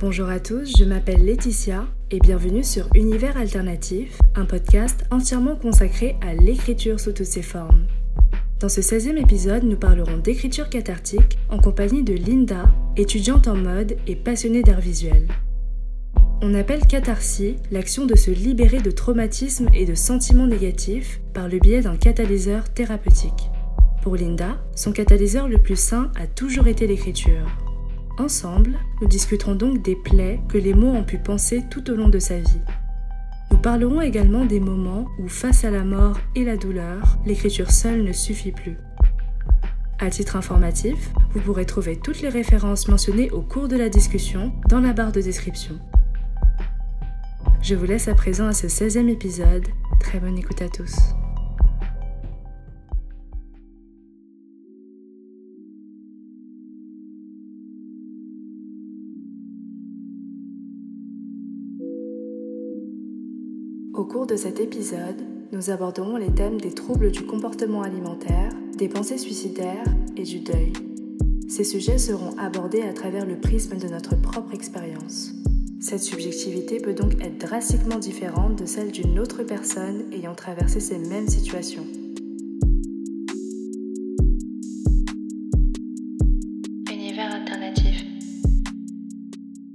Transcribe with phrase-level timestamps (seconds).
[0.00, 6.16] Bonjour à tous, je m'appelle Laetitia et bienvenue sur Univers Alternatif, un podcast entièrement consacré
[6.22, 7.84] à l'écriture sous toutes ses formes.
[8.60, 12.64] Dans ce 16e épisode, nous parlerons d'écriture cathartique en compagnie de Linda,
[12.96, 15.28] étudiante en mode et passionnée d'art visuel.
[16.40, 21.58] On appelle catharsis l'action de se libérer de traumatismes et de sentiments négatifs par le
[21.58, 23.50] biais d'un catalyseur thérapeutique.
[24.02, 27.69] Pour Linda, son catalyseur le plus sain a toujours été l'écriture.
[28.20, 32.10] Ensemble, nous discuterons donc des plaies que les mots ont pu penser tout au long
[32.10, 32.60] de sa vie.
[33.50, 38.04] Nous parlerons également des moments où, face à la mort et la douleur, l'écriture seule
[38.04, 38.76] ne suffit plus.
[39.98, 44.52] À titre informatif, vous pourrez trouver toutes les références mentionnées au cours de la discussion
[44.68, 45.78] dans la barre de description.
[47.62, 49.66] Je vous laisse à présent à ce 16e épisode.
[49.98, 51.14] Très bonne écoute à tous.
[64.30, 69.84] De cet épisode, nous aborderons les thèmes des troubles du comportement alimentaire, des pensées suicidaires
[70.16, 70.72] et du deuil.
[71.48, 75.32] Ces sujets seront abordés à travers le prisme de notre propre expérience.
[75.80, 80.98] Cette subjectivité peut donc être drastiquement différente de celle d'une autre personne ayant traversé ces
[80.98, 81.86] mêmes situations.
[86.88, 88.04] Univers alternatif.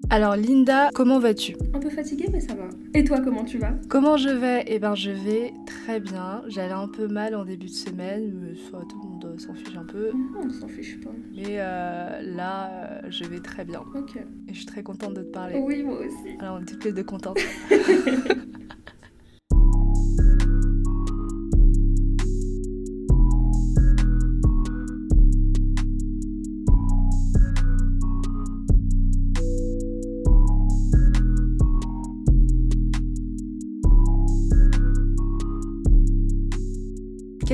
[0.09, 1.57] Alors Linda, comment vas-tu?
[1.85, 2.67] Peu fatiguée, mais ça va.
[2.95, 3.73] Et toi, comment tu vas?
[3.89, 4.63] Comment je vais?
[4.67, 6.41] Eh ben je vais très bien.
[6.47, 9.77] J'allais un peu mal en début de semaine, mais ça, tout le monde s'en fiche
[9.77, 10.11] un peu.
[10.11, 11.11] Non, on s'en fiche pas.
[11.35, 13.81] Mais euh, là, euh, je vais très bien.
[13.93, 14.15] Ok.
[14.15, 15.59] Et je suis très contente de te parler.
[15.59, 16.35] Oui, moi aussi.
[16.39, 17.39] Alors on est toutes les deux contentes.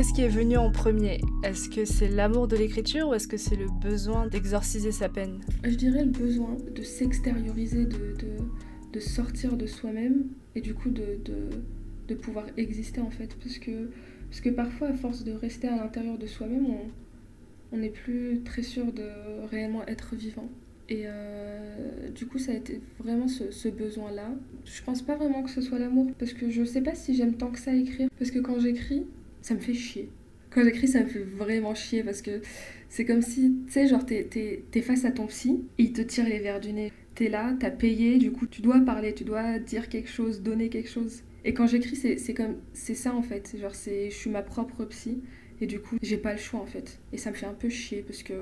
[0.01, 1.21] Qu'est-ce qui est venu en premier?
[1.43, 5.41] Est-ce que c'est l'amour de l'écriture ou est-ce que c'est le besoin d'exorciser sa peine?
[5.63, 8.37] Je dirais le besoin de s'extérioriser, de, de,
[8.93, 10.23] de sortir de soi-même
[10.55, 11.19] et du coup de,
[12.07, 13.35] de, pouvoir exister en fait.
[13.43, 13.91] Parce que,
[14.27, 16.65] parce que parfois, à force de rester à l'intérieur de soi-même,
[17.71, 19.07] on n'est plus très sûr de
[19.51, 20.49] réellement être vivant.
[20.89, 24.31] Et euh, du coup, ça a été vraiment ce, besoin-là.
[24.65, 27.35] Je pense pas vraiment que ce soit l'amour, parce que je sais pas si j'aime
[27.35, 28.09] tant que ça écrire.
[28.17, 29.05] Parce que quand j'écris,
[29.41, 30.09] ça me fait chier.
[30.49, 32.41] Quand j'écris, ça me fait vraiment chier parce que
[32.89, 34.27] c'est comme si, tu sais, genre, t'es,
[34.69, 36.91] t'es, face à ton psy et il te tire les verres du nez.
[37.15, 40.69] T'es là, t'as payé, du coup, tu dois parler, tu dois dire quelque chose, donner
[40.69, 41.23] quelque chose.
[41.45, 43.55] Et quand j'écris, c'est, c'est comme, c'est ça en fait.
[43.59, 45.21] Genre, c'est, je suis ma propre psy
[45.61, 46.99] et du coup, j'ai pas le choix en fait.
[47.13, 48.33] Et ça me fait un peu chier parce que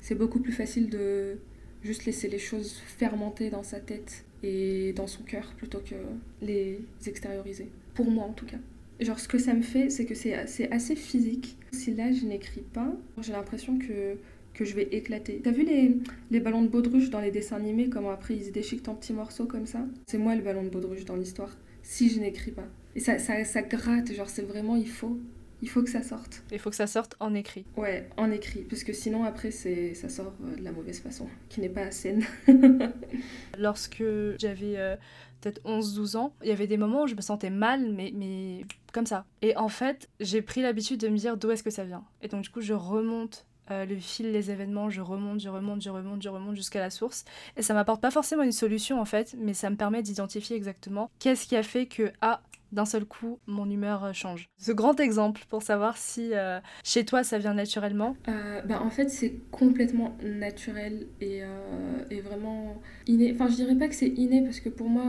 [0.00, 1.36] c'est beaucoup plus facile de
[1.82, 5.94] juste laisser les choses fermenter dans sa tête et dans son cœur plutôt que
[6.40, 7.68] les extérioriser.
[7.94, 8.58] Pour moi en tout cas.
[9.00, 10.34] Genre, ce que ça me fait, c'est que c'est
[10.72, 11.56] assez physique.
[11.72, 14.16] Si là, je n'écris pas, j'ai l'impression que,
[14.54, 15.40] que je vais éclater.
[15.42, 15.96] T'as vu les,
[16.30, 19.12] les ballons de baudruche dans les dessins animés, comment après ils se déchiquetent en petits
[19.12, 19.86] morceaux comme ça?
[20.06, 22.66] C'est moi le ballon de baudruche dans l'histoire, si je n'écris pas.
[22.96, 25.16] Et ça, ça, ça gratte, genre, c'est vraiment, il faut.
[25.60, 26.42] Il faut que ça sorte.
[26.52, 27.64] Il faut que ça sorte en écrit.
[27.76, 31.26] Ouais, en écrit, parce que sinon après c'est ça sort euh, de la mauvaise façon,
[31.48, 32.24] qui n'est pas saine.
[33.58, 34.04] Lorsque
[34.38, 34.96] j'avais euh,
[35.40, 38.62] peut-être 11-12 ans, il y avait des moments où je me sentais mal, mais, mais
[38.92, 39.24] comme ça.
[39.42, 42.04] Et en fait, j'ai pris l'habitude de me dire d'où est-ce que ça vient.
[42.22, 45.82] Et donc du coup, je remonte euh, le fil des événements, je remonte, je remonte,
[45.82, 47.24] je remonte, je remonte jusqu'à la source.
[47.56, 51.10] Et ça m'apporte pas forcément une solution en fait, mais ça me permet d'identifier exactement
[51.18, 52.40] qu'est-ce qui a fait que, ah,
[52.72, 54.48] d'un seul coup, mon humeur euh, change.
[54.58, 58.16] Ce grand exemple pour savoir si euh, chez toi ça vient naturellement.
[58.28, 63.32] Euh, bah, en fait, c'est complètement naturel et, euh, et vraiment inné.
[63.32, 65.04] Enfin, je dirais pas que c'est inné parce que pour moi,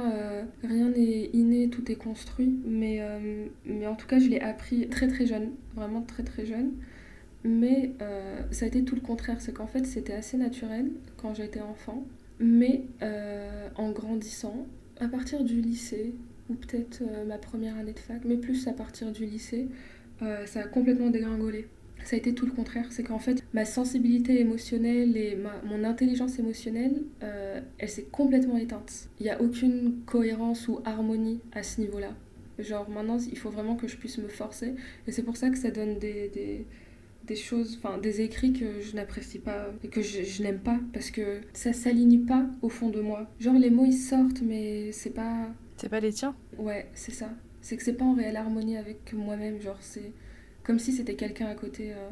[0.63, 2.59] rien n'est inné, tout est construit.
[2.65, 3.01] Mais,
[3.65, 6.71] mais en tout cas, je l'ai appris très très jeune, vraiment très très jeune.
[7.43, 7.93] Mais
[8.51, 9.41] ça a été tout le contraire.
[9.41, 12.05] C'est qu'en fait, c'était assez naturel quand j'étais enfant.
[12.39, 12.85] Mais
[13.75, 14.67] en grandissant,
[14.99, 16.15] à partir du lycée,
[16.49, 19.67] ou peut-être euh, ma première année de fac, mais plus à partir du lycée,
[20.21, 21.67] euh, ça a complètement dégringolé.
[22.03, 25.83] Ça a été tout le contraire, c'est qu'en fait ma sensibilité émotionnelle et ma, mon
[25.83, 29.09] intelligence émotionnelle, euh, elle s'est complètement éteinte.
[29.19, 32.15] Il n'y a aucune cohérence ou harmonie à ce niveau-là.
[32.57, 34.75] Genre maintenant il faut vraiment que je puisse me forcer
[35.07, 36.65] et c'est pour ça que ça donne des,
[37.25, 40.79] des, choses, enfin des écrits que je n'apprécie pas et que je, je n'aime pas
[40.91, 43.29] parce que ça s'aligne pas au fond de moi.
[43.39, 45.49] Genre les mots ils sortent mais c'est pas
[45.79, 47.29] C'est pas les tiens Ouais, c'est ça.
[47.61, 49.61] C'est que c'est pas en réelle harmonie avec moi-même.
[49.61, 50.11] Genre, c'est
[50.63, 51.93] comme si c'était quelqu'un à côté.
[51.93, 52.09] euh,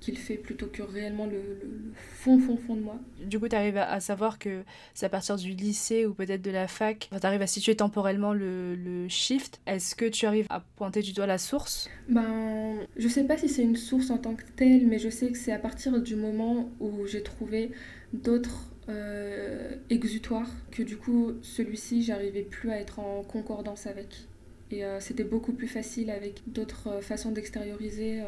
[0.00, 2.96] qu'il fait plutôt que réellement le, le, fond, fond, fond de moi.
[3.24, 4.62] Du coup, tu arrives à, savoir que
[4.94, 8.32] c'est à partir du lycée ou peut-être de la fac, tu arrives à situer temporellement
[8.32, 9.60] le, le shift.
[9.66, 11.88] Est-ce que tu arrives à pointer du doigt la source?
[12.08, 15.30] Ben, je sais pas si c'est une source en tant que telle, mais je sais
[15.30, 17.70] que c'est à partir du moment où j'ai trouvé
[18.12, 24.26] d'autres euh, exutoires que du coup, celui-ci, j'arrivais plus à être en concordance avec.
[24.70, 28.22] Et euh, c'était beaucoup plus facile avec d'autres euh, façons d'extérioriser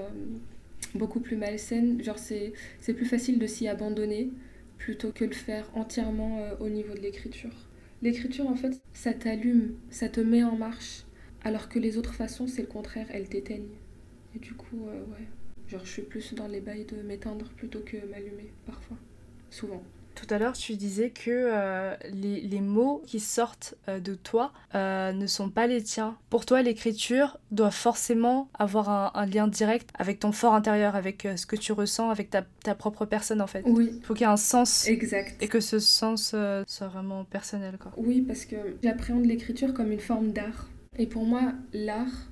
[0.95, 2.03] beaucoup plus malsaine.
[2.03, 4.31] Genre, c'est, c'est plus facile de s'y abandonner
[4.79, 7.51] plutôt que de le faire entièrement au niveau de l'écriture.
[8.01, 11.03] L'écriture, en fait, ça t'allume, ça te met en marche,
[11.43, 13.75] alors que les autres façons, c'est le contraire, elles t'éteignent.
[14.37, 15.27] Et du coup, ouais,
[15.69, 18.97] genre, je suis plus dans les bails de m'éteindre plutôt que m'allumer, parfois,
[19.51, 19.83] souvent.
[20.19, 24.53] Tout à l'heure, tu disais que euh, les, les, mots qui sortent euh, de toi
[24.75, 26.17] euh, ne sont pas les tiens.
[26.29, 31.29] Pour toi, l'écriture doit forcément avoir un, un, lien direct avec ton fort intérieur, avec
[31.37, 33.63] ce que tu ressens, avec ta, ta, propre personne en fait.
[33.65, 33.93] Oui.
[33.95, 34.89] Il faut qu'il y ait un sens.
[34.89, 35.41] Exact.
[35.41, 36.35] Et que ce sens
[36.67, 37.79] soit vraiment personnel.
[37.79, 37.93] Quoi.
[37.97, 40.69] Oui, parce que j'appréhende l'écriture comme une forme d'art.
[40.99, 42.28] Et pour moi, l'art,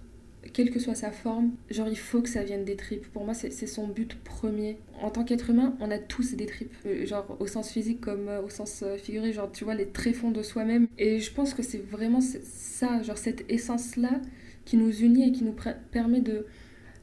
[0.52, 3.06] quelle que soit sa forme, genre il faut que ça vienne des tripes.
[3.12, 4.78] Pour moi, c'est son but premier.
[5.00, 8.28] En tant qu'être humain, on a tous des tripes, euh, genre au sens physique comme
[8.28, 10.88] euh, au sens euh, figuré, genre tu vois les tréfonds de soi-même.
[10.98, 14.20] Et je pense que c'est vraiment ça, genre cette essence-là
[14.64, 15.54] qui nous unit et qui nous
[15.92, 16.46] permet de,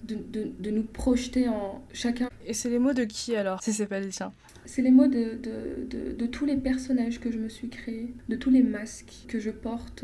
[0.03, 2.29] de, de, de, nous projeter en chacun.
[2.45, 4.33] Et c'est les mots de qui alors, si c'est pas les tiens
[4.65, 8.49] C'est les mots de, de, tous les personnages que je me suis créés, de tous
[8.49, 10.03] les masques que je porte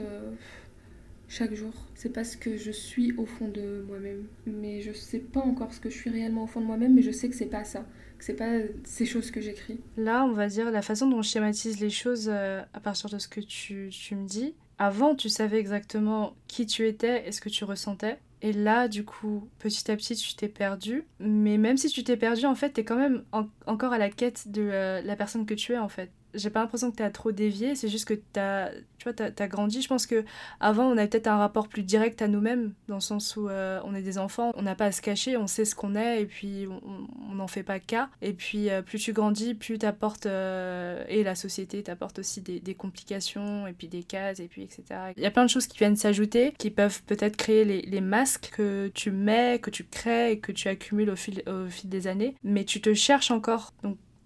[1.29, 1.71] chaque jour.
[1.95, 4.25] C'est parce que je suis au fond de moi-même.
[4.45, 7.01] Mais je sais pas encore ce que je suis réellement au fond de moi-même, mais
[7.01, 7.85] je sais que c'est pas ça.
[8.17, 9.79] Que c'est pas ces choses que j'écris.
[9.95, 13.17] Là, on va dire la façon dont je schématise les choses euh, à partir de
[13.19, 14.55] ce que tu, tu me dis.
[14.79, 18.17] Avant, tu savais exactement qui tu étais et ce que tu ressentais.
[18.41, 21.03] Et là, du coup, petit à petit, tu t'es perdu.
[21.19, 23.23] Mais même si tu t'es perdu, en fait, t'es quand même
[23.67, 26.61] encore à la quête de euh, la personne que tu es, en fait j'ai pas
[26.61, 29.81] l'impression que tu as trop dévié, c'est juste que t'as, tu vois, as grandi.
[29.81, 30.23] Je pense que
[30.59, 33.79] avant on avait peut-être un rapport plus direct à nous-mêmes, dans le sens où euh,
[33.83, 36.21] on est des enfants, on n'a pas à se cacher, on sait ce qu'on est,
[36.21, 36.67] et puis
[37.29, 38.09] on n'en fait pas cas.
[38.21, 42.59] Et puis euh, plus tu grandis, plus t'apportes, euh, et la société t'apporte aussi des,
[42.59, 44.83] des, complications, et puis des cases, et puis etc.
[45.17, 48.01] Il y a plein de choses qui viennent s'ajouter, qui peuvent peut-être créer les, les,
[48.01, 51.89] masques que tu mets, que tu crées, et que tu accumules au fil, au fil
[51.89, 52.35] des années.
[52.43, 53.73] Mais tu te cherches encore.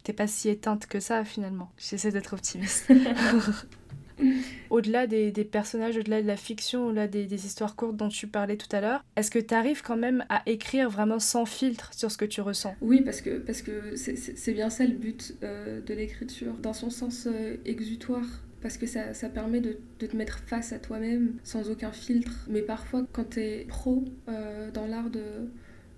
[0.04, 1.72] T'es pas si éteinte que ça finalement.
[1.78, 2.92] J'essaie d'être optimiste.
[4.70, 8.28] au-delà des, des, personnages, au-delà de la fiction, au-delà des, des, histoires courtes dont tu
[8.28, 11.94] parlais tout à l'heure, est-ce que tu arrives quand même à écrire vraiment sans filtre
[11.94, 12.76] sur ce que tu ressens?
[12.82, 16.90] Oui, parce que parce que c'est bien ça le but euh, de l'écriture, dans son
[16.90, 18.26] sens euh, exutoire.
[18.62, 22.48] Parce que ça, ça permet de, de, te mettre face à toi-même sans aucun filtre.
[22.50, 25.50] Mais parfois, quand tu es pro euh, dans l'art de,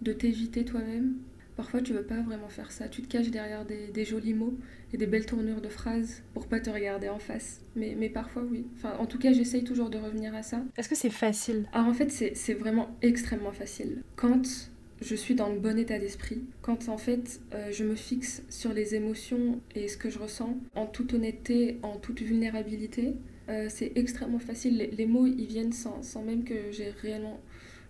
[0.02, 1.14] de t'éviter toi-même,
[1.56, 2.90] Parfois, tu veux pas vraiment faire ça.
[2.90, 4.58] Tu te caches derrière des, des, jolis mots
[4.94, 7.62] et des belles tournures de phrases pour pas te regarder en face.
[7.76, 8.66] Mais, mais parfois, oui.
[8.76, 10.64] Enfin, en tout cas, j'essaye toujours de revenir à ça.
[10.78, 11.68] Est-ce que c'est facile?
[11.72, 14.04] Alors, en fait, c'est vraiment extrêmement facile.
[14.18, 14.70] Quand
[15.02, 18.74] je suis dans le bon état d'esprit, quand en fait euh, je me fixe sur
[18.74, 23.16] les émotions et ce que je ressens en toute honnêteté, en toute vulnérabilité,
[23.50, 24.78] euh, c'est extrêmement facile.
[24.78, 27.40] Les, les, mots, ils viennent sans, sans même que j'ai réellement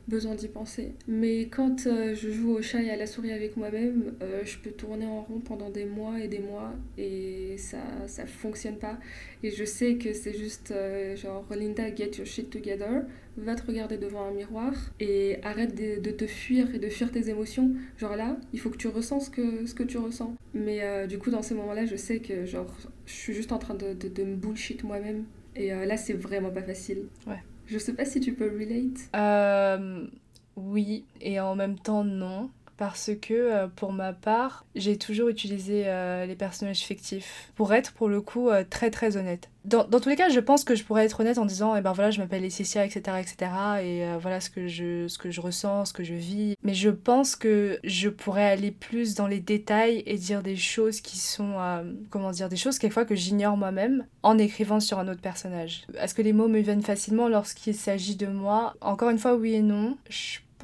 [0.07, 0.93] besoin d'y penser.
[1.07, 4.57] Mais quand euh, je joue au chat et à la souris avec moi-même, euh, je
[4.57, 8.97] peux tourner en rond pendant des mois et des mois et ça ça fonctionne pas.
[9.43, 13.03] Et je sais que c'est juste euh, genre Linda, get your shit together,
[13.37, 17.11] va te regarder devant un miroir et arrête de, de, te fuir et de fuir
[17.11, 17.71] tes émotions.
[17.97, 20.35] Genre là, il faut que tu ressens ce que, ce que tu ressens.
[20.53, 22.73] Mais du coup, dans ces moments-là, je sais que genre
[23.05, 25.25] je suis juste en train de, de, de me bullshit moi-même.
[25.55, 27.05] Et là, c'est vraiment pas facile.
[27.27, 27.39] Ouais.
[27.67, 29.09] Je sais pas si tu peux relate.
[29.15, 30.07] Euh,
[30.55, 35.83] oui, et en même temps non parce que euh, pour ma part, j'ai toujours utilisé
[35.85, 39.49] euh, les personnages fictifs pour être pour le coup euh, très très honnête.
[39.63, 41.91] Dans, tous les cas, je pense que je pourrais être honnête en disant, eh ben
[41.91, 43.51] voilà, je m'appelle Laetitia, etc., etc.,
[43.81, 46.55] et voilà ce que, je, ce que je ressens, ce que je vis.
[46.61, 51.01] Mais je pense que je pourrais aller plus dans les détails et dire des choses
[51.01, 51.55] qui sont,
[52.11, 55.87] comment dire, des choses quelquefois que j'ignore moi-même en écrivant sur un autre personnage.
[55.99, 58.75] Est-ce que les mots me viennent facilement lorsqu'il s'agit de moi?
[58.81, 59.97] Encore une fois, oui et non.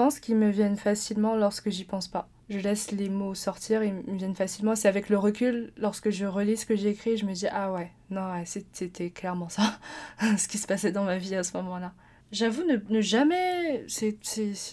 [0.01, 2.27] Pense qu'ils me viennent facilement lorsque j'y pense pas.
[2.49, 4.75] Je laisse les mots sortir, ils me viennent facilement.
[4.75, 7.71] C'est avec le recul, lorsque je relis ce que j'ai écrit, je me dis ah
[7.71, 9.77] ouais, non, c'était clairement ça,
[10.39, 11.93] ce qui se passait dans ma vie à ce moment-là.
[12.31, 14.17] J'avoue ne, ne, jamais, c'est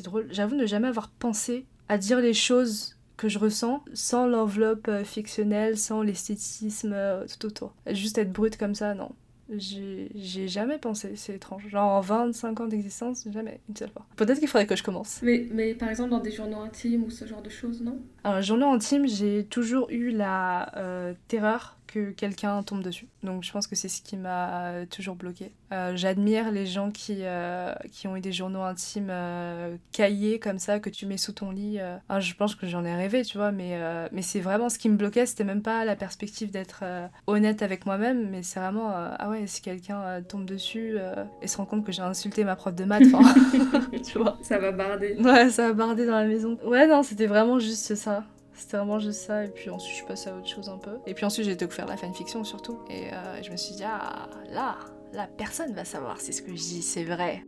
[0.03, 4.89] drôle, j'avoue ne jamais avoir pensé à dire les choses que je ressens sans l'enveloppe
[4.89, 7.75] euh, fictionnelle, sans l'esthétisme euh, tout autour.
[7.91, 9.13] Juste être brute comme ça, non.
[9.51, 11.67] J'ai jamais pensé, c'est étrange.
[11.69, 14.05] Genre en 25 ans d'existence, jamais, une seule fois.
[14.17, 15.21] Peut-être qu'il faudrait que je commence.
[15.23, 17.99] Mais, mais par exemple dans des journaux intimes ou ce genre de choses, non?
[18.25, 23.09] Alors, journaux intimes, j'ai toujours eu la euh, terreur que quelqu'un tombe dessus.
[23.25, 25.51] Donc je pense que c'est ce qui m'a toujours bloqué.
[25.73, 30.59] Euh, j'admire les gens qui, euh, qui ont eu des journaux intimes euh, cahiers comme
[30.59, 31.79] ça que tu mets sous ton lit.
[32.09, 33.79] Ah, je pense que j'en ai rêvé, tu vois, mais,
[34.13, 35.27] mais c'est vraiment ce qui me bloquait.
[35.27, 36.85] C'était même pas la perspective d'être
[37.27, 40.97] honnête avec moi-même, mais c'est vraiment ah ouais, si quelqu'un tombe dessus
[41.43, 43.03] et se rend compte que j'ai insulté ma prof de maths,
[44.05, 44.39] tu vois.
[44.43, 45.17] Ça va barder.
[45.19, 46.59] Ouais, ça va barder dans la maison.
[46.65, 48.25] Ouais, non, c'était vraiment juste ça.
[48.59, 49.45] C'était vraiment juste ça.
[49.45, 50.99] Et puis ensuite, je suis passée à autre chose un peu.
[51.07, 52.81] Et puis ensuite, j'ai découvert la fanfiction surtout.
[52.91, 54.77] Et euh, je me suis dit, ah, là,
[55.13, 57.45] la personne va savoir si ce que je dis, c'est vrai.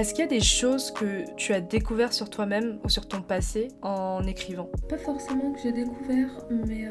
[0.00, 3.20] Est-ce qu'il y a des choses que tu as découvert sur toi-même ou sur ton
[3.20, 4.70] passé en écrivant?
[4.88, 6.90] Pas forcément que j'ai découvert, mais euh,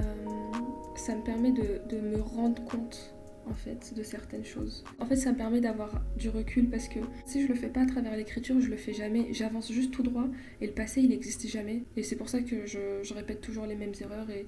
[0.95, 3.15] ça me permet de, me rendre compte
[3.49, 4.83] en fait de certaines choses.
[4.99, 7.81] En fait, ça me permet d'avoir du recul parce que si je le fais pas
[7.81, 9.29] à travers l'écriture, je le fais jamais.
[9.31, 10.27] J'avance juste tout droit
[10.61, 11.85] et le passé il n'existe jamais.
[11.97, 14.45] Et c'est pour ça que je, répète toujours les mêmes erreurs et,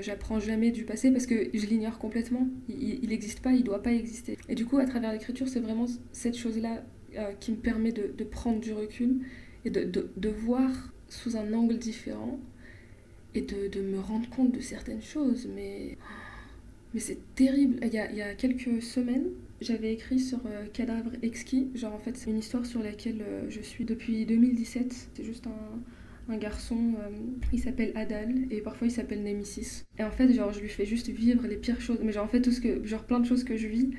[0.00, 2.48] j'apprends jamais du passé parce que je l'ignore complètement.
[2.70, 4.38] Il n'existe pas, il doit pas exister.
[4.48, 6.82] Et du coup, à travers l'écriture, c'est vraiment cette chose-là
[7.16, 9.20] euh, qui me permet de, prendre du recul
[9.64, 10.70] et de, voir
[11.08, 12.38] sous un angle différent
[13.34, 15.48] et de, me rendre compte de certaines choses.
[15.54, 15.96] Mais,
[16.94, 17.78] mais c'est terrible.
[17.82, 19.28] Il y, a, quelques semaines,
[19.60, 21.68] j'avais écrit sur euh, Cadavre exquis.
[21.74, 25.08] Genre, en fait, c'est une histoire sur laquelle euh, je suis depuis 2017.
[25.14, 26.94] C'est juste un, un garçon,
[27.52, 29.84] il s'appelle Adal et parfois il s'appelle Nemesis.
[29.98, 31.98] Et en fait, genre, je lui fais juste vivre les pires choses.
[32.02, 33.90] Mais genre, en fait, tout ce que, genre, plein de choses que je vis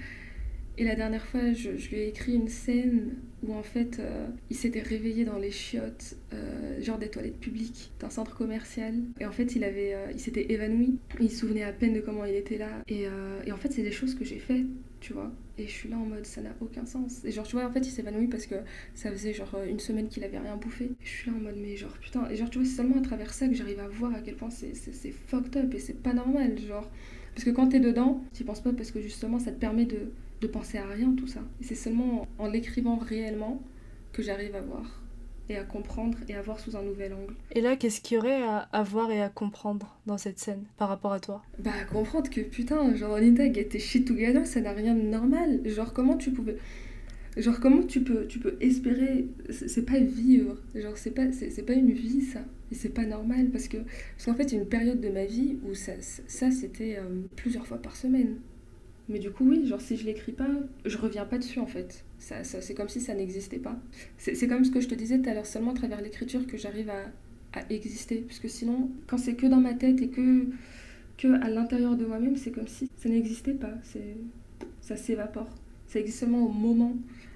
[0.77, 3.13] et la dernière fois, je, lui ai écrit une scène
[3.44, 7.92] où en fait, euh, il s'était réveillé dans les chiottes, euh, genre des toilettes publiques
[8.00, 8.96] d'un centre commercial.
[9.20, 10.98] Et en fait, il avait, euh, il s'était évanoui.
[11.20, 12.70] Il se souvenait à peine de comment il était là.
[12.88, 14.65] Et, en fait, c'est des choses que j'ai faites,
[15.00, 15.32] tu vois.
[15.60, 17.24] Et je suis là en mode, ça n'a aucun sens.
[17.24, 18.56] Et genre, tu vois, en fait, il s'évanouit parce que
[18.96, 20.86] ça faisait genre une semaine qu'il avait rien bouffé.
[20.86, 22.27] Et je suis là en mode, mais genre, putain.
[22.32, 24.36] Et genre, tu vois, c'est seulement à travers ça que j'arrive à voir à quel
[24.36, 24.74] point c'est
[25.27, 26.58] fucked up et c'est pas normal.
[26.58, 26.89] Genre,
[27.36, 30.12] parce que quand t'es dedans, t'y penses pas parce que justement, ça te permet de
[30.44, 31.42] de penser à rien tout ça.
[31.62, 33.62] Et c'est seulement en l'écrivant réellement
[34.12, 35.02] que j'arrive à voir
[35.50, 37.34] et à comprendre et à voir sous un nouvel angle.
[37.52, 40.90] Et là, qu'est-ce qu'il y aurait à, voir et à comprendre dans cette scène par
[40.90, 41.44] rapport à toi?
[41.60, 45.62] Bah, comprendre que putain, genre get tes shit together, ça n'a rien de normal.
[45.66, 46.58] Genre, comment tu pouvais.
[47.36, 49.28] Genre, comment tu peux, tu peux espérer.
[49.50, 50.58] C'est pas vivre.
[50.76, 52.42] Genre, c'est pas, c'est, pas une vie, ça.
[52.72, 53.78] Et c'est pas normal parce que.
[53.78, 56.98] Parce qu'en fait, il y a une période de ma vie où ça, ça c'était
[57.00, 58.38] euh, plusieurs fois par semaine.
[59.10, 60.50] Mais du coup, oui, genre si je l'écris pas,
[60.86, 62.05] je reviens pas dessus en fait.
[62.19, 63.75] Ça, ça c'est comme si ça n'existait pas.
[64.17, 66.57] C'est comme ce que je te disais tout à l'heure, seulement à travers l'écriture que
[66.57, 68.24] j'arrive à, à, exister.
[68.25, 70.48] Puisque sinon, quand c'est que dans ma tête et que,
[71.17, 73.74] que à l'intérieur de moi-même, c'est comme si ça n'existait pas.
[74.81, 75.50] Ça s'évapore.
[75.88, 76.95] Ça existe seulement au moment,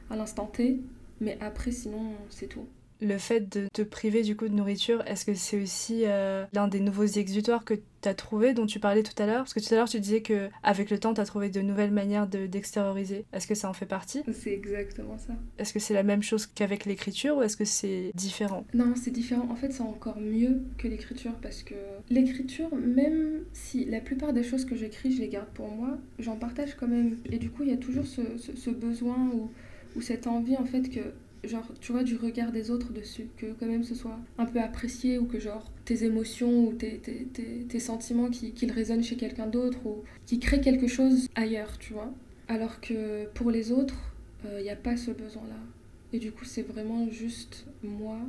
[0.10, 0.80] à l'instant T,
[1.20, 2.66] mais après, sinon, c'est tout
[3.02, 6.68] le fait de te priver du coup de nourriture, est-ce que c'est aussi euh, l'un
[6.68, 9.40] des nouveaux exutoires que tu as trouvé, dont tu parlais tout à l'heure?
[9.40, 11.62] Parce que tout à l'heure tu disais que avec le temps tu as trouvé de
[11.62, 13.26] nouvelles manières d'extérioriser.
[13.34, 14.24] est-ce que ça en fait partie?
[14.32, 15.34] C'est exactement ça.
[15.58, 18.66] Est-ce que c'est la même chose qu'avec l'écriture ou est-ce que c'est différent?
[18.74, 19.48] Non, c'est différent.
[19.50, 21.76] En fait, c'est encore mieux que l'écriture parce que
[22.10, 26.36] l'écriture, même si la plupart des choses que j'écris, je les garde pour moi, j'en
[26.36, 27.18] partage quand même.
[27.32, 29.52] Et du coup, il y a toujours ce, ce, besoin ou,
[29.96, 31.02] ou cette envie en fait que
[31.48, 34.60] genre, tu vois, du regard des autres dessus, que quand même ce soit un peu
[34.60, 39.86] apprécié ou que genre tes émotions ou tes, sentiments qu'ils qui résonnent chez quelqu'un d'autre
[39.86, 42.12] ou qui créent quelque chose ailleurs, tu vois.
[42.48, 44.14] Alors que pour les autres,
[44.44, 45.60] il euh, n'y a pas ce besoin-là.
[46.14, 48.20] Et du coup, c'est vraiment juste moi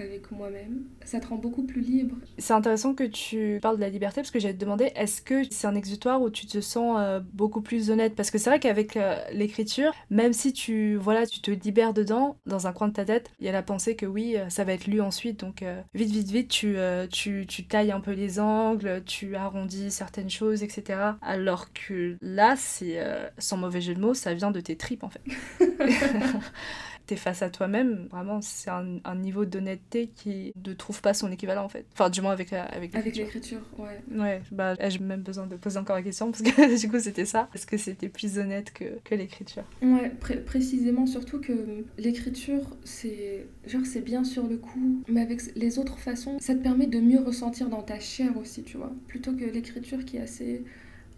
[0.00, 0.84] avec moi-même.
[1.04, 2.16] Ça te rend beaucoup plus libre.
[2.38, 5.42] C'est intéressant que tu parles de la liberté parce que j'allais te demander est-ce que
[5.50, 8.14] c'est un exutoire où tu te sens euh, beaucoup plus honnête?
[8.14, 12.36] Parce que c'est vrai qu'avec euh, l'écriture, même si tu, voilà, tu te libères dedans,
[12.46, 14.64] dans un coin de ta tête, il y a la pensée que oui, euh, ça
[14.64, 15.40] va être lu ensuite.
[15.40, 16.76] Donc vite, vite, vite, tu,
[17.10, 20.98] tu, tu tailles un peu les angles, tu arrondis certaines choses, etc.
[21.22, 22.98] Alors que là, c'est
[23.38, 25.22] sans mauvais jeu de mots, ça vient de tes tripes en fait.
[27.06, 31.30] t'es face à toi-même, vraiment, c'est un, un, niveau d'honnêteté qui ne trouve pas son
[31.30, 31.86] équivalent en fait.
[31.92, 32.98] Enfin, du moins avec, avec l'écriture.
[32.98, 34.00] Avec l'écriture, ouais.
[34.14, 37.24] Ouais, bah, j'ai même besoin de poser encore la question parce que du coup, c'était
[37.24, 37.48] ça.
[37.54, 39.64] Est-ce que c'était plus honnête que, que l'écriture?
[39.82, 40.10] Ouais,
[40.44, 45.98] précisément, surtout que l'écriture, c'est genre, c'est bien sur le coup, mais avec les autres
[45.98, 48.92] façons, ça te permet de mieux ressentir dans ta chair aussi, tu vois.
[49.06, 50.64] Plutôt que l'écriture qui est assez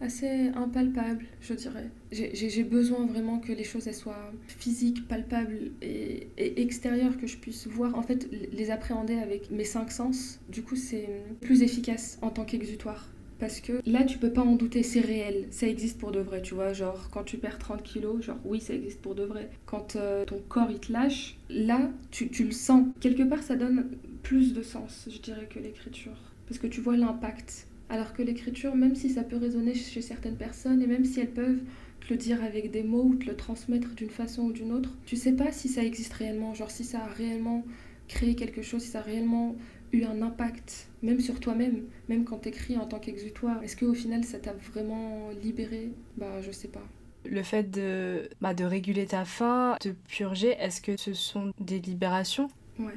[0.00, 1.90] assez impalpable, je dirais.
[2.12, 7.66] J'ai besoin vraiment que les choses soient physiques, palpables et, et, extérieures, que je puisse
[7.66, 10.40] voir, en fait, les appréhender avec mes cinq sens.
[10.48, 11.08] Du coup, c'est
[11.40, 13.08] plus efficace en tant qu'exutoire.
[13.38, 16.42] Parce que là, tu peux pas en douter, c'est réel, ça existe pour de vrai,
[16.42, 16.72] tu vois.
[16.72, 19.48] Genre, quand tu perds 30 kilos, genre, oui, ça existe pour de vrai.
[19.64, 22.86] Quand euh, ton corps, il te lâche, là, tu, tu le sens.
[23.00, 23.90] Quelque part, ça donne
[24.24, 26.16] plus de sens, je dirais, que l'écriture.
[26.48, 30.36] Parce que tu vois l'impact alors que l'écriture, même si ça peut résonner chez certaines
[30.36, 31.60] personnes, et même si elles peuvent
[32.00, 34.96] te le dire avec des mots ou te le transmettre d'une façon ou d'une autre,
[35.06, 37.64] tu sais pas si ça existe réellement, genre si ça a réellement
[38.08, 39.56] créé quelque chose, si ça a réellement
[39.92, 43.62] eu un impact, même sur toi-même, même quand t'écris en tant qu'exutoire.
[43.62, 45.90] Est-ce qu'au final ça t'a vraiment libéré?
[46.16, 46.86] Bah je sais pas.
[47.24, 51.80] Le fait de, bah, de réguler ta faim, de purger, est-ce que ce sont des
[51.80, 52.48] libérations?
[52.78, 52.94] Ouais.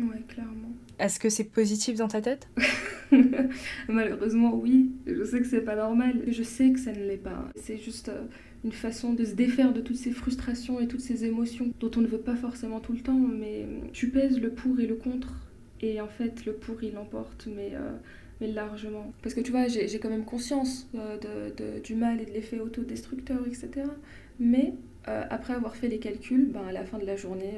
[0.00, 0.72] Ouais, clairement.
[0.98, 2.48] Est-ce que c'est positif dans ta tête?
[3.88, 4.92] Malheureusement, oui.
[5.06, 6.22] Je sais que c'est pas normal.
[6.28, 7.48] Je sais que ça ne l'est pas.
[7.56, 8.24] C'est juste euh,
[8.64, 12.00] une façon de se défaire de toutes ces frustrations et toutes ces émotions dont on
[12.00, 15.34] ne veut pas forcément tout le temps, mais tu pèses le pour et le contre.
[15.82, 17.92] Et en fait, le pour, il l'emporte, mais, euh,
[18.40, 19.12] mais largement.
[19.22, 21.18] Parce que tu vois, j'ai quand même conscience euh,
[21.56, 23.86] de, du mal et de l'effet autodestructeur, etc.
[24.38, 27.54] Mais après avoir fait les calculs, ben, à la fin de la journée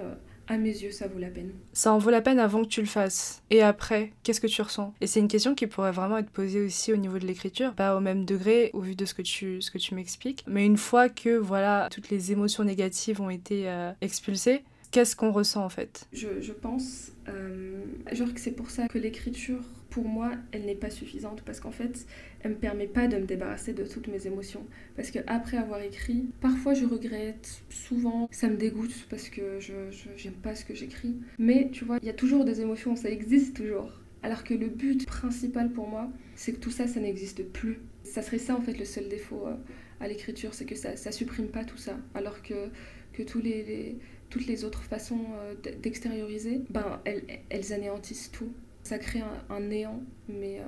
[0.49, 1.53] à mes yeux, ça vaut la peine.
[1.73, 3.43] Ça en vaut la peine avant que tu le fasses.
[3.51, 4.93] Et après, qu'est-ce que tu ressens?
[5.01, 7.97] Et c'est une question qui pourrait vraiment être posée aussi au niveau de l'écriture, pas
[7.97, 10.45] au même degré au vu de ce que tu, ce que tu m'expliques.
[10.47, 15.33] Mais une fois que voilà, toutes les émotions négatives ont été euh, expulsées, qu'est-ce qu'on
[15.33, 16.07] ressent en fait?
[16.13, 17.83] Je, je, pense, euh,
[18.13, 21.71] genre que c'est pour ça que l'écriture pour moi, elle n'est pas suffisante parce qu'en
[21.71, 22.07] fait,
[22.41, 24.67] elle me permet pas de me débarrasser de toutes mes émotions.
[24.97, 29.75] Parce que après avoir écrit, parfois je regrette, souvent ça me dégoûte parce que je
[30.17, 31.15] j'aime pas ce que j'écris.
[31.39, 34.01] Mais tu vois, il y a toujours des émotions, ça existe toujours.
[34.23, 37.81] Alors que le but principal pour moi, c'est que tout ça, ça n'existe plus.
[38.03, 39.55] Ça serait ça en fait le seul défaut euh,
[40.01, 41.99] à l'écriture, c'est que ça, ça supprime pas tout ça.
[42.15, 42.71] Alors que,
[43.13, 43.99] que tous les,
[44.31, 48.53] toutes les autres façons euh, d'extérioriser, ben elles, elles anéantissent tout.
[48.85, 50.65] Ça crée un, néant, mais euh,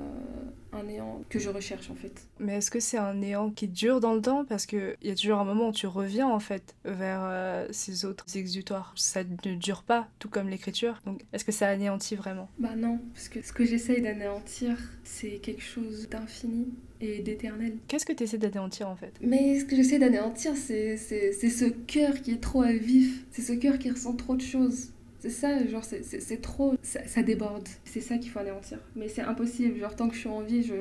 [0.72, 2.28] un néant que je recherche en fait.
[2.38, 4.44] Mais est-ce que c'est un néant qui dure dans le temps?
[4.44, 8.04] Parce qu'il y a toujours un moment où tu reviens en fait vers euh, ces
[8.04, 8.92] autres exutoires.
[8.96, 11.00] Ça ne dure pas, tout comme l'écriture.
[11.06, 12.48] Donc est-ce que ça anéantit vraiment?
[12.58, 16.68] Bah non, parce que ce que j'essaye d'anéantir, c'est quelque chose d'infini
[17.00, 17.76] et d'éternel.
[17.88, 19.12] Qu'est-ce que tu essaies d'anéantir en fait?
[19.20, 23.24] Mais ce que j'essaie d'anéantir, c'est ce cœur qui est trop à vif.
[23.32, 24.93] C'est ce cœur qui ressent trop de choses.
[25.24, 26.74] C'est ça, genre, c'est trop.
[26.82, 27.66] Ça, déborde.
[27.86, 28.78] C'est ça qu'il faut anéantir.
[28.94, 29.78] Mais c'est impossible.
[29.78, 30.74] Genre, tant que je suis en vie, je,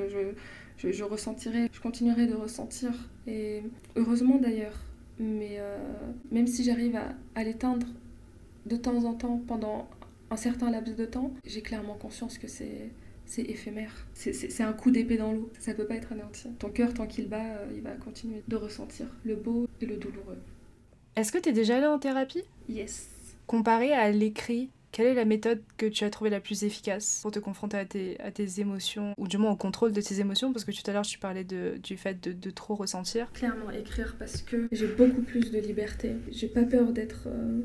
[0.76, 2.92] je, je, ressentirai, je continuerai de ressentir.
[3.26, 3.62] Et
[3.96, 4.78] heureusement d'ailleurs.
[5.18, 5.78] Mais euh,
[6.30, 7.86] même si j'arrive à, à l'éteindre
[8.66, 9.88] de temps en temps, pendant
[10.30, 12.90] un certain laps de temps, j'ai clairement conscience que c'est
[13.24, 14.06] c'est éphémère.
[14.12, 15.50] C'est un coup d'épée dans l'eau.
[15.58, 16.50] Ça peut pas être anéanti.
[16.58, 19.96] Ton cœur, tant qu'il bat, euh, il va continuer de ressentir le beau et le
[19.96, 20.36] douloureux.
[21.16, 22.42] Est-ce que tu es déjà allé en thérapie?
[22.68, 23.13] Yes.
[23.46, 27.32] Comparé à l'écrit, quelle est la méthode que tu as trouvée la plus efficace pour
[27.32, 30.52] te confronter à tes, à tes émotions, ou du moins au contrôle de tes émotions?
[30.52, 33.30] Parce que tout à l'heure, tu parlais du fait de, de, trop ressentir.
[33.32, 36.12] Clairement, écrire parce que j'ai beaucoup plus de liberté.
[36.30, 37.62] J'ai pas peur d'être euh,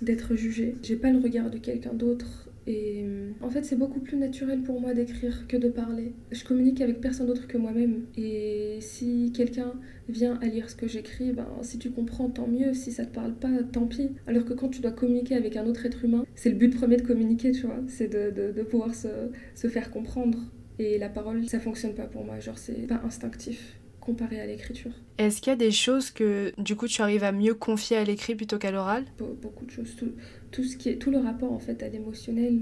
[0.00, 0.74] d'être jugée.
[0.82, 3.04] J'ai pas le regard de quelqu'un d'autre et
[3.40, 6.14] en fait, c'est beaucoup plus naturel pour moi d'écrire que de parler.
[6.30, 8.04] Je communique avec personne d'autre que moi-même.
[8.16, 9.74] Et si quelqu'un
[10.08, 12.72] vient à lire ce que j'écris, ben, si tu comprends, tant mieux.
[12.72, 14.10] Si ça te parle pas, tant pis.
[14.26, 16.96] Alors que quand tu dois communiquer avec un autre être humain, c'est le but premier
[16.96, 17.80] de communiquer, tu vois.
[17.88, 19.08] C'est de, de, de, pouvoir se,
[19.54, 20.38] se faire comprendre.
[20.78, 22.38] Et la parole, ça fonctionne pas pour moi.
[22.38, 24.90] Genre, c'est pas instinctif comparé à l'écriture.
[25.18, 28.04] Est-ce qu'il y a des choses que du coup tu arrives à mieux confier à
[28.04, 29.04] l'écrit plutôt qu'à l'oral?
[29.18, 29.94] Beaucoup de choses.
[29.96, 30.12] Tout,
[30.52, 32.60] tout, ce qui est, tout le rapport en fait à l'émotionnel,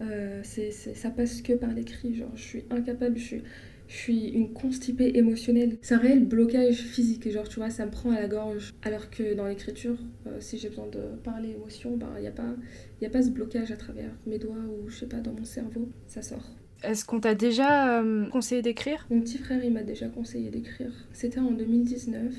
[0.00, 2.14] euh, c'est, ça passe que par l'écrit.
[2.14, 3.42] Genre, je suis incapable, je suis,
[3.88, 5.76] je suis une constipée émotionnelle.
[5.82, 7.30] C'est un réel blocage physique.
[7.30, 8.74] Genre, tu vois, ça me prend à la gorge.
[8.82, 12.32] Alors que dans l'écriture, euh, si j'ai besoin de parler émotion, il ben, n'y a,
[12.32, 12.54] pas,
[13.00, 15.44] y a pas ce blocage à travers mes doigts ou je sais pas, dans mon
[15.44, 15.88] cerveau.
[16.06, 16.50] Ça sort.
[16.84, 19.04] Est-ce qu'on t'a déjà euh, conseillé d'écrire?
[19.10, 20.92] Mon petit frère, il m'a déjà conseillé d'écrire.
[21.12, 22.32] C'était en 2019.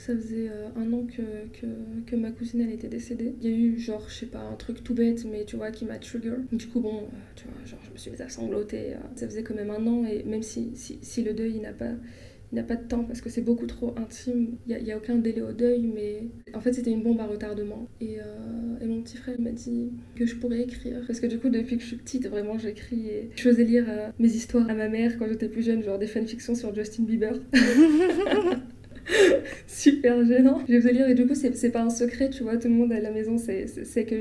[0.00, 1.22] Euh, ça faisait euh, un an que,
[2.06, 3.34] que, ma cousine elle était décédée.
[3.40, 5.70] Il y a eu genre, je sais pas, un truc tout bête, mais tu vois,
[5.70, 6.36] qui m'a trigger.
[6.52, 8.94] Du coup, bon, tu vois, genre, je me suis mise à sangloter.
[9.16, 11.72] Ça faisait quand même un an, et même si, si, si le deuil, il n'a
[11.72, 11.92] pas,
[12.52, 14.56] il n'y a pas de temps parce que c'est beaucoup trop intime.
[14.66, 17.26] Il n'y a, a, aucun délai au deuil, mais en fait, c'était une bombe à
[17.26, 17.88] retardement.
[18.00, 21.00] Et, euh, et mon petit frère m'a dit que je pourrais écrire.
[21.06, 23.06] Parce que du coup, depuis que je suis petite, vraiment, j'écris.
[23.08, 25.98] Et je faisais lire euh, mes histoires à ma mère quand j'étais plus jeune, genre
[25.98, 27.34] des fanfictions sur Justin Bieber.
[29.70, 30.60] super gênant.
[30.68, 32.56] Je vais lire et du coup, c'est pas un secret, tu vois.
[32.56, 34.20] Tout le monde à la maison sait que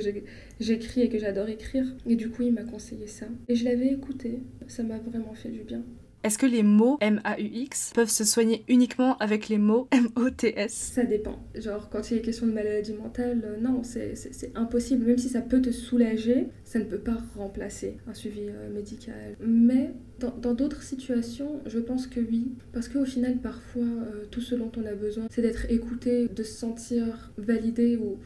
[0.60, 1.86] j'écris et que j'adore écrire.
[2.08, 3.26] Et du coup, il m'a conseillé ça.
[3.48, 4.40] Et je l'avais écouté.
[4.68, 5.84] Ça m'a vraiment fait du bien.
[6.22, 11.40] Est-ce que les mots M-A-U-X peuvent se soigner uniquement avec les mots M-O-T-S Ça dépend.
[11.56, 15.06] Genre, quand il est question de maladie mentale, euh, non, c'est impossible.
[15.06, 19.38] Même si ça peut te soulager, ça ne peut pas remplacer un suivi euh, médical.
[19.40, 22.52] Mais dans d'autres situations, je pense que oui.
[22.74, 26.44] Parce qu'au final, parfois, euh, tout ce dont on a besoin, c'est d'être écouté, de
[26.44, 28.18] se sentir validé ou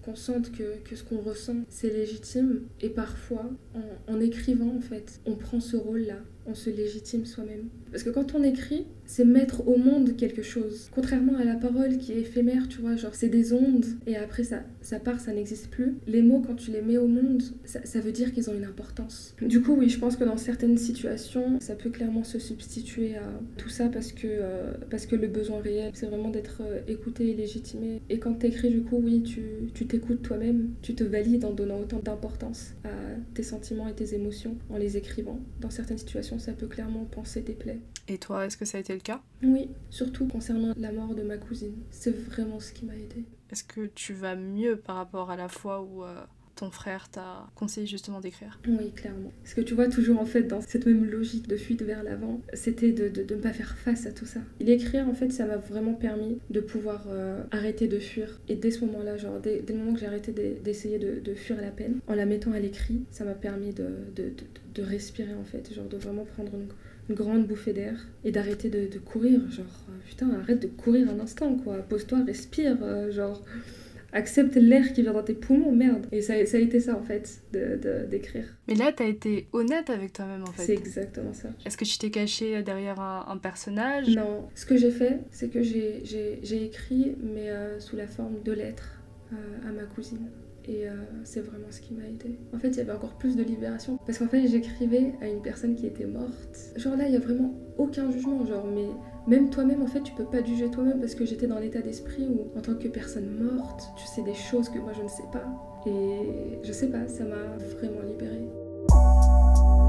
[0.00, 2.62] qu'on sente que, ce qu'on ressent, c'est légitime.
[2.80, 3.50] Et parfois,
[4.08, 7.68] en écrivant, en fait, on prend ce rôle-là on se légitime soi-même.
[7.90, 10.88] Parce que quand on écrit, c'est mettre au monde quelque chose.
[10.94, 14.42] Contrairement à la parole qui est éphémère, tu vois, genre c'est des ondes et après
[14.42, 15.96] ça, ça part, ça n'existe plus.
[16.06, 19.34] Les mots, quand tu les mets au monde, ça, veut dire qu'ils ont une importance.
[19.42, 23.28] Du coup, oui, je pense que dans certaines situations, ça peut clairement se substituer à
[23.58, 27.28] tout ça parce que, euh, parce que le besoin réel, c'est vraiment d'être euh, écouté
[27.28, 28.00] et légitimé.
[28.08, 31.80] Et quand tu écris, du coup, oui, tu t'écoutes toi-même, tu te valides en donnant
[31.80, 32.88] autant d'importance à
[33.34, 35.38] tes sentiments et tes émotions en les écrivant.
[35.60, 37.80] Dans certaines situations, ça peut clairement penser tes plaies.
[38.12, 39.22] Et toi, est-ce que ça a été le cas?
[39.42, 41.76] Oui, surtout concernant la mort de ma cousine.
[41.90, 43.24] C'est vraiment ce qui m'a aidé.
[43.50, 46.20] Est-ce que tu vas mieux par rapport à la fois où euh,
[46.56, 48.60] ton frère t'a conseillé justement d'écrire?
[48.68, 49.32] Oui, clairement.
[49.42, 52.42] Parce que tu vois, toujours en fait, dans cette même logique de fuite vers l'avant,
[52.52, 54.40] c'était de, de, ne pas faire face à tout ça.
[54.60, 58.42] L'écrire, en fait, ça m'a vraiment permis de pouvoir euh, arrêter de fuir.
[58.50, 61.58] Et dès ce moment-là, genre, dès, le moment que j'ai arrêté d'essayer de, de, fuir
[61.62, 65.72] la peine, en la mettant à l'écrit, ça m'a permis de, de, respirer, en fait.
[65.72, 66.68] Genre, de vraiment prendre une
[67.08, 69.40] une grande bouffée d'air et d'arrêter de, de, courir.
[69.50, 71.78] Genre, euh, putain, arrête de courir un instant, quoi.
[71.78, 73.42] Pose-toi, respire, euh, genre,
[74.12, 76.06] accepte l'air qui vient dans tes poumons, merde.
[76.12, 78.44] Et ça, ça a été ça, en fait, d'écrire.
[78.44, 80.62] De, Mais là, t'as été honnête avec toi-même, en fait.
[80.62, 81.48] C'est exactement ça.
[81.66, 84.08] Est-ce que tu t'es caché derrière un, personnage?
[84.14, 84.48] Non.
[84.54, 88.98] Ce que j'ai fait, c'est que j'ai écrit, mais euh, sous la forme de lettres
[89.66, 90.28] à ma cousine.
[90.68, 90.92] Et euh,
[91.24, 92.38] c'est vraiment ce qui m'a aidé.
[92.54, 93.98] En fait, il y avait encore plus de libération.
[94.06, 96.72] Parce qu'en fait, j'écrivais à une personne qui était morte.
[96.76, 98.44] Genre là, il y a vraiment aucun jugement.
[98.44, 98.86] Genre, mais
[99.26, 102.26] même toi-même, en fait, tu peux pas juger toi-même parce que j'étais dans l'état d'esprit
[102.28, 105.24] où, en tant que personne morte, tu sais des choses que moi je ne sais
[105.32, 105.44] pas.
[105.86, 109.81] Et je sais pas, ça m'a vraiment libérée.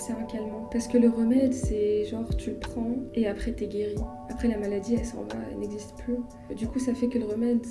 [0.00, 0.68] C'est un calmant.
[0.70, 3.96] Parce que le remède, c'est genre tu le prends et après t'es guéri.
[4.28, 6.16] Après la maladie, elle s'en va, elle n'existe plus.
[6.54, 7.64] Du coup, ça fait que le remède,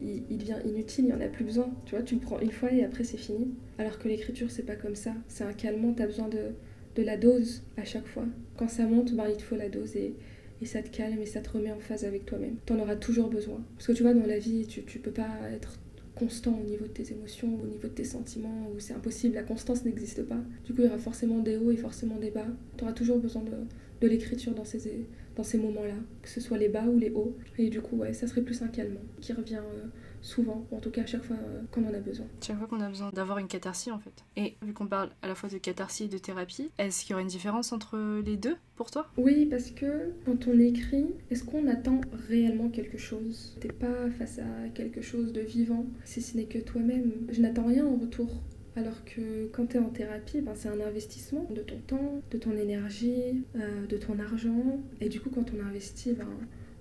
[0.00, 1.70] il, devient inutile, il n'y en a plus besoin.
[1.86, 3.54] Tu vois, tu le prends une fois et après c'est fini.
[3.78, 5.12] Alors que l'écriture, c'est pas comme ça.
[5.28, 6.54] C'est un calmant, t'as besoin de,
[6.96, 8.24] de la dose à chaque fois.
[8.56, 10.14] Quand ça monte, ben, il te faut la dose et,
[10.60, 12.56] et ça te calme et ça te remet en phase avec toi-même.
[12.66, 13.60] T'en auras toujours besoin.
[13.76, 15.78] Parce que tu vois, dans la vie, tu, tu peux pas être
[16.14, 19.42] constant au niveau de tes émotions, au niveau de tes sentiments, où c'est impossible, la
[19.42, 20.40] constance n'existe pas.
[20.64, 22.46] Du coup, il y aura forcément des hauts et forcément des bas.
[22.76, 23.52] Tu auras toujours besoin de,
[24.00, 27.36] de l'écriture dans ces, dans ces moments-là, que ce soit les bas ou les hauts.
[27.58, 29.86] Et du coup, ouais, ça serait plus un calmant qui revient euh,
[30.24, 32.26] souvent, ou en tout cas à chaque fois euh, qu'on en a besoin.
[32.44, 34.24] Chaque fois qu'on a besoin d'avoir une catharsis en fait.
[34.36, 37.14] Et vu qu'on parle à la fois de catharsis et de thérapie, est-ce qu'il y
[37.14, 39.06] aura une différence entre les deux pour toi?
[39.18, 43.56] Oui, parce que quand on écrit, est-ce qu'on attend réellement quelque chose?
[43.60, 47.12] T'es pas face à quelque chose de vivant, si ce n'est que toi-même.
[47.30, 48.28] Je n'attends rien en retour.
[48.76, 52.38] Alors que quand tu es en thérapie, ben, c'est un investissement de ton temps, de
[52.38, 54.80] ton énergie, euh, de ton argent.
[55.00, 56.26] Et du coup, quand on investit, ben,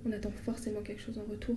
[0.06, 1.56] on attend forcément quelque chose en retour.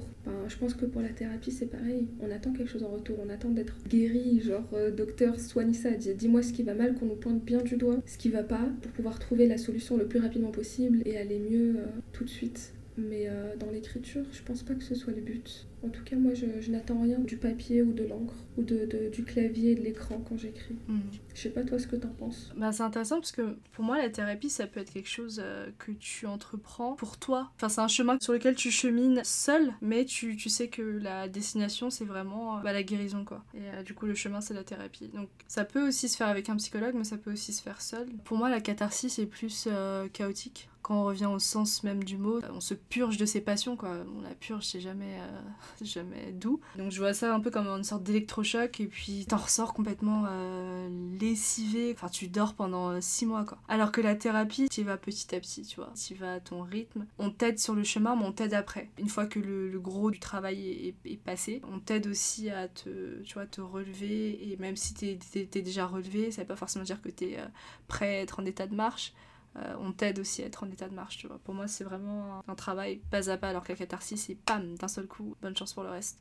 [0.48, 2.06] je pense que pour la thérapie, c'est pareil.
[2.20, 3.16] On attend quelque chose en retour.
[3.24, 4.40] On attend d'être guéri.
[4.40, 5.90] Genre, euh, docteur, soigne ça.
[5.90, 8.68] Dis-moi ce qui va mal, qu'on nous pointe bien du doigt ce qui va pas,
[8.82, 12.30] pour pouvoir trouver la solution le plus rapidement possible et aller mieux euh, tout de
[12.30, 12.72] suite.
[12.96, 15.66] Mais euh, dans l'écriture, je pense pas que ce soit le but.
[15.84, 19.24] En tout cas, moi, je, n'attends rien du papier ou de l'encre ou de, du
[19.24, 20.76] clavier et de l'écran quand j'écris.
[20.88, 21.00] Hmm.
[21.34, 22.52] Je sais pas toi ce que t'en penses.
[22.56, 25.68] Bah, c'est intéressant parce que pour moi, la thérapie, ça peut être quelque chose euh,
[25.78, 27.50] que tu entreprends pour toi.
[27.56, 31.28] Enfin, c'est un chemin sur lequel tu chemines seul, mais tu, tu sais que la
[31.28, 33.44] destination, c'est vraiment euh, bah, la guérison, quoi.
[33.54, 35.08] Et du coup, le chemin, c'est la thérapie.
[35.08, 37.82] Donc, ça peut aussi se faire avec un psychologue, mais ça peut aussi se faire
[37.82, 38.08] seul.
[38.24, 39.68] Pour moi, la catharsis, c'est plus
[40.14, 43.74] chaotique quand on revient au sens même du mot, on se purge de ses passions,
[43.74, 43.90] quoi.
[44.16, 45.40] On la purge, c'est jamais, euh,
[45.82, 46.60] jamais doux.
[46.78, 50.26] Donc je vois ça un peu comme une sorte d'électrochoc, et puis t'en ressors complètement
[50.28, 51.92] euh, lessivé.
[51.92, 53.58] Enfin, tu dors pendant six mois, quoi.
[53.66, 55.92] Alors que la thérapie, tu vas petit à petit, tu vois.
[55.96, 57.04] Tu vas à ton rythme.
[57.18, 58.88] On t'aide sur le chemin, mais on t'aide après.
[59.00, 63.34] Une fois que le, gros du travail est, passé, on t'aide aussi à te, tu
[63.34, 67.02] vois, te relever, et même si t'es es, déjà relevé, ça veut pas forcément dire
[67.02, 67.46] que t'es euh,
[67.88, 69.12] prêt à être en état de marche.
[69.58, 71.38] Euh, on t'aide aussi à être en état de marche, tu vois.
[71.38, 74.88] Pour moi, c'est vraiment un, travail pas à pas, alors la catharsis, c'est pam, d'un
[74.88, 76.18] seul coup, bonne chance pour le reste.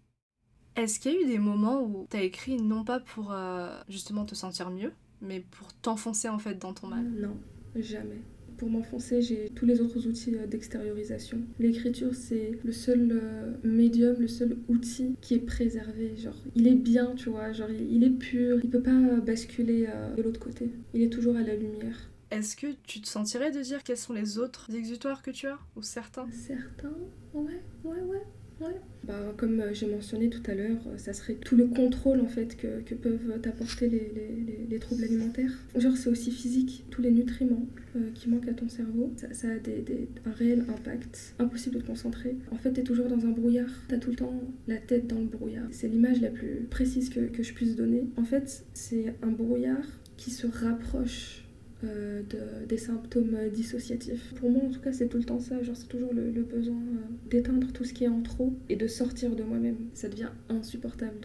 [0.76, 4.26] Est-ce qu'il y a eu des moments où t'as écrit non pas pour euh, justement
[4.26, 7.06] te sentir mieux, mais pour t'enfoncer en fait dans ton mal?
[7.06, 7.38] Non,
[7.76, 8.22] jamais.
[8.58, 11.40] Pour m'enfoncer, j'ai tous les autres outils euh, d'extériorisation.
[11.60, 13.22] L'écriture, c'est le seul
[13.64, 16.16] médium, le seul outil qui est préservé.
[16.16, 20.22] Genre, il est bien, tu vois, genre, il est pur, il peut pas basculer de
[20.22, 20.72] l'autre côté.
[20.94, 22.10] Il est toujours à la lumière.
[22.36, 25.58] Est-ce que tu te sentirais de dire quels sont les autres exutoires que tu as
[25.78, 26.28] Ou certains?
[26.34, 26.92] Certains
[27.34, 28.24] Ouais, ouais, ouais.
[28.60, 28.76] Ouais.
[29.06, 32.28] Bah, comme euh, j'ai mentionné tout à l'heure, euh, ça serait tout le contrôle en
[32.28, 35.52] fait que, peuvent t'apporter les, les, les, troubles alimentaires.
[35.78, 39.60] Genre c'est aussi physique, tous les nutriments euh, qui manquent à ton cerveau, ça, a
[39.60, 42.38] des, un réel impact, impossible de te concentrer.
[42.52, 45.28] En fait t'es toujours dans un brouillard, t'as tout le temps la tête dans le
[45.28, 45.68] brouillard.
[45.72, 48.06] C'est l'image la plus précise que je puisse donner.
[48.18, 51.45] En fait c'est un brouillard qui se rapproche
[51.86, 54.34] euh, de, des symptômes dissociatifs.
[54.36, 55.62] Pour moi, en tout cas, c'est tout le temps ça.
[55.62, 58.88] Genre, c'est toujours le, besoin euh, d'éteindre tout ce qui est en trop et de
[58.88, 59.78] sortir de moi-même.
[59.94, 61.20] Ça devient insupportable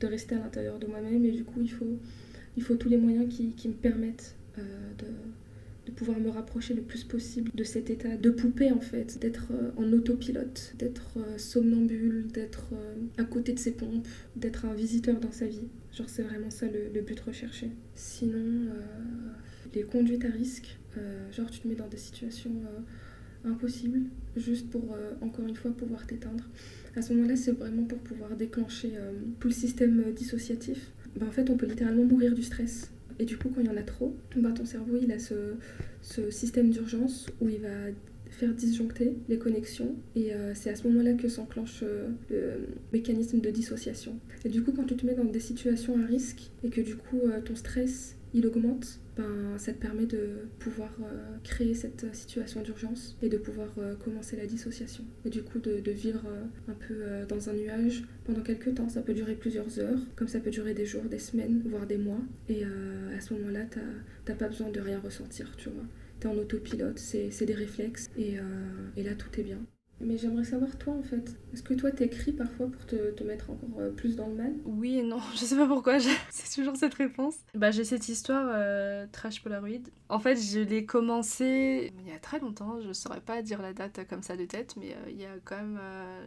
[0.00, 1.98] de, rester à l'intérieur de moi-même et du coup, il faut,
[2.56, 4.62] il faut tous les moyens qui, me permettent euh,
[4.98, 9.48] de, pouvoir me rapprocher le plus possible de cet état de poupée en fait, d'être
[9.76, 12.66] en autopilote, d'être somnambule, d'être
[13.16, 14.06] à côté de ses pompes,
[14.36, 15.66] d'être un visiteur dans sa vie.
[15.92, 17.70] Genre c'est vraiment ça le but recherché.
[17.94, 18.68] Sinon,
[19.74, 24.00] les conduites à risque, euh, genre tu te mets dans des situations euh, impossibles,
[24.36, 26.44] juste pour, euh, encore une fois, pouvoir t'éteindre.
[26.96, 28.92] À ce moment-là, c'est vraiment pour pouvoir déclencher
[29.38, 30.90] tout le système dissociatif.
[31.16, 32.90] Ben, en fait, on peut littéralement mourir du stress.
[33.20, 35.54] Et du coup, quand il y en a trop, ben, ton cerveau, il a ce,
[36.02, 37.68] ce système d'urgence où il va
[38.30, 41.82] faire disjoncter les connexions et c'est à ce moment-là que s'enclenche
[42.30, 44.18] le mécanisme de dissociation.
[44.44, 46.94] Et du coup, quand tu te mets dans des situations à risque et que du
[46.94, 52.62] coup ton stress il augmente, ben, ça te permet de pouvoir euh, créer cette situation
[52.62, 55.04] d'urgence et de pouvoir euh, commencer la dissociation.
[55.24, 58.88] Et du coup, de, vivre euh, un peu dans un nuage pendant quelques temps.
[58.88, 61.98] Ça peut durer plusieurs heures, comme ça peut durer des jours, des semaines, voire des
[61.98, 62.20] mois.
[62.48, 63.62] Et à ce moment-là,
[64.24, 65.84] t'as pas besoin de rien ressentir, tu vois.
[66.20, 68.36] T'es en autopilote, c'est des réflexes, et,
[68.96, 69.58] et là, tout est bien.
[70.00, 73.80] Mais j'aimerais savoir, toi, en fait, est-ce que toi, t'écris parfois pour te, mettre encore
[73.80, 74.54] euh, plus dans le mal?
[74.64, 75.98] Oui et non, je sais pas pourquoi,
[76.30, 77.34] c'est toujours cette réponse.
[77.54, 79.82] Bah, j'ai cette histoire euh, Trash Polaroid.
[80.08, 83.72] En fait, je l'ai commencé il y a très longtemps, je saurais pas dire la
[83.72, 85.80] date comme ça de tête, mais euh, il y a quand même,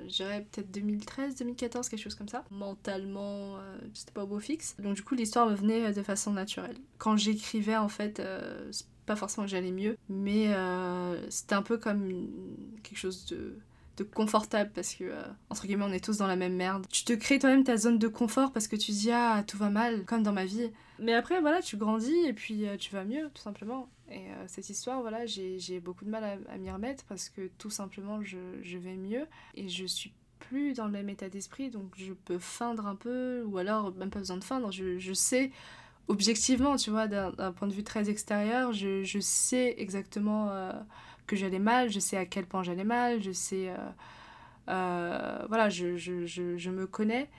[0.08, 2.44] je dirais peut-être 2013, 2014, quelque chose comme ça.
[2.52, 3.58] Mentalement,
[3.94, 4.76] c'était pas au beau fixe.
[4.80, 6.78] Donc, du coup, l'histoire me venait de façon naturelle.
[6.98, 8.22] Quand j'écrivais, en fait,
[9.06, 12.28] pas forcément que j'allais mieux, mais euh, c'était un peu comme
[12.84, 13.58] quelque chose de,
[13.98, 16.86] de confortable parce que, euh, entre guillemets, on est tous dans la même merde.
[16.90, 19.70] Tu te crées toi-même ta zone de confort parce que tu dis, ah, tout va
[19.70, 20.72] mal, comme dans ma vie.
[21.00, 23.90] Mais après, voilà, tu grandis et puis euh, tu vas mieux, tout simplement.
[24.10, 28.22] Et cette histoire, voilà, j'ai beaucoup de mal à, m'y remettre parce que tout simplement,
[28.22, 30.12] je, je vais mieux et je suis
[30.42, 34.10] plus dans le même état d'esprit, donc je peux feindre un peu, ou alors même
[34.10, 35.52] pas besoin de feindre, je, je sais
[36.08, 40.72] objectivement, tu vois, d'un point de vue très extérieur, je, sais exactement euh,
[41.28, 43.70] que j'allais mal, je sais à quel point j'allais mal, je sais...
[43.70, 43.76] Euh,
[44.70, 47.30] euh, voilà, je, je, me connais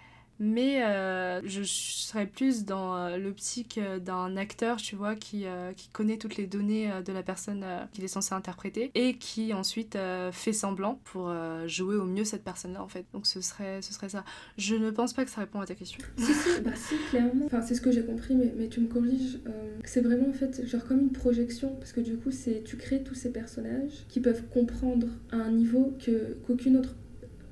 [0.42, 5.44] mais euh, je serais plus dans euh, l'optique euh, d'un acteur, tu vois, qui,
[5.76, 9.96] qui connaît toutes les données de la personne qu'il est censé interpréter et qui ensuite
[10.32, 11.32] fait semblant pour
[11.66, 13.04] jouer au mieux cette personne-là, en fait.
[13.12, 14.24] Donc ce serait, ce serait ça.
[14.58, 16.00] Je ne pense pas que ça répond à ta question.
[16.16, 17.46] si, si, bah si, clairement.
[17.46, 19.38] Enfin, c'est ce que j'ai compris, mais, mais tu me corriges.
[19.84, 23.02] c'est vraiment, en fait, genre comme une projection, parce que du coup, c'est tu crées
[23.02, 26.96] tous ces personnages qui peuvent comprendre à un niveau qu'aucune autre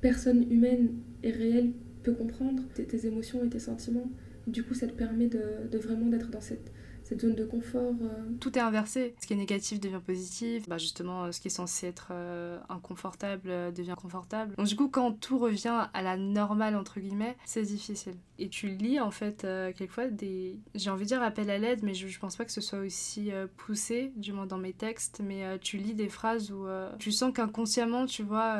[0.01, 1.71] personne humaine est réelle
[2.03, 4.09] peut comprendre tes, émotions et tes sentiments.
[4.47, 6.71] Du coup, ça te permet de, vraiment d'être dans cette,
[7.19, 7.93] zone de confort.
[8.01, 8.23] Euh.
[8.39, 9.15] Tout est inversé.
[9.21, 10.69] Ce qui est négatif devient positif.
[10.69, 14.55] Bah justement, euh, ce qui est censé être euh, inconfortable devient confortable.
[14.55, 18.13] Donc du coup, quand tout revient à la normale, entre guillemets, c'est difficile.
[18.39, 19.41] Et tu lis, en fait,
[19.75, 20.57] quelquefois, des...
[20.73, 22.79] J'ai envie de dire appel à l'aide, mais je, je, pense pas que ce soit
[22.79, 26.65] aussi poussé, du moins dans mes textes, mais tu lis des phrases où
[26.97, 28.55] tu sens qu'inconsciemment, tu vois,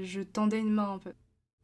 [0.00, 1.12] je tendais une main un peu.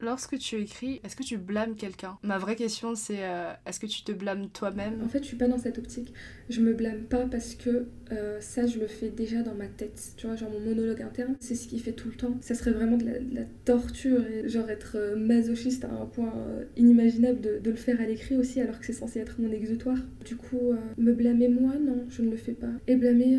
[0.01, 2.19] Lorsque tu écris, est-ce que tu blâmes quelqu'un?
[2.23, 5.01] Ma vraie question c'est euh, est-ce que tu te blâmes toi-même?
[5.03, 6.13] En fait, je suis pas dans cette optique.
[6.51, 10.13] Je me blâme pas parce que euh, ça, je le fais déjà dans ma tête.
[10.19, 12.37] Tu vois, genre mon monologue interne, c'est ce qui fait tout le temps.
[12.43, 16.33] Ça serait vraiment de la, torture et genre être euh, masochiste à un point
[16.77, 19.99] inimaginable de, de, le faire à l'écrit aussi, alors que c'est censé être mon exutoire.
[20.27, 22.71] Du coup, me blâmer moi, non, je ne le fais pas.
[22.87, 23.39] Et blâmer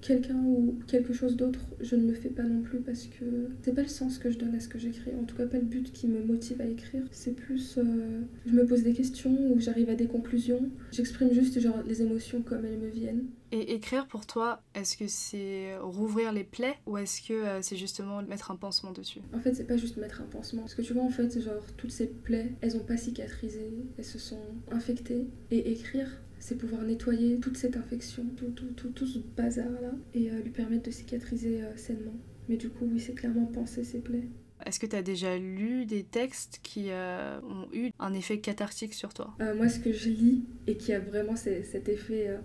[0.00, 3.24] quelqu'un ou quelque chose d'autre, je ne le fais pas non plus parce que
[3.62, 5.12] c'est pas le sens que je donne à ce que j'écris.
[5.20, 7.02] En tout cas, pas le but qui me motive à écrire.
[7.10, 10.68] C'est plus, euh, je me pose des questions ou j'arrive à des conclusions.
[10.90, 13.26] J'exprime juste genre les émotions comme elles me viennent.
[13.50, 17.76] Et écrire pour toi, est-ce que c'est rouvrir les plaies ou est-ce que euh, c'est
[17.76, 19.20] justement mettre un pansement dessus?
[19.34, 20.62] En fait, c'est pas juste mettre un pansement.
[20.62, 24.04] Parce que tu vois, en fait, genre, toutes ces plaies, elles ont pas cicatrisé, elles
[24.04, 25.26] se sont infectées.
[25.50, 26.08] Et écrire,
[26.38, 30.50] c'est pouvoir nettoyer toute cette infection, tout, tout, tout, tout ce bazar-là, et euh, lui
[30.50, 32.14] permettre de cicatriser sainement.
[32.48, 34.28] Mais du coup, oui, c'est clairement penser ses plaies.
[34.66, 38.94] Est-ce que tu as déjà lu des textes qui euh, ont eu un effet cathartique
[38.94, 39.34] sur toi?
[39.40, 42.36] Euh, Moi, ce que je lis et qui a vraiment cet effet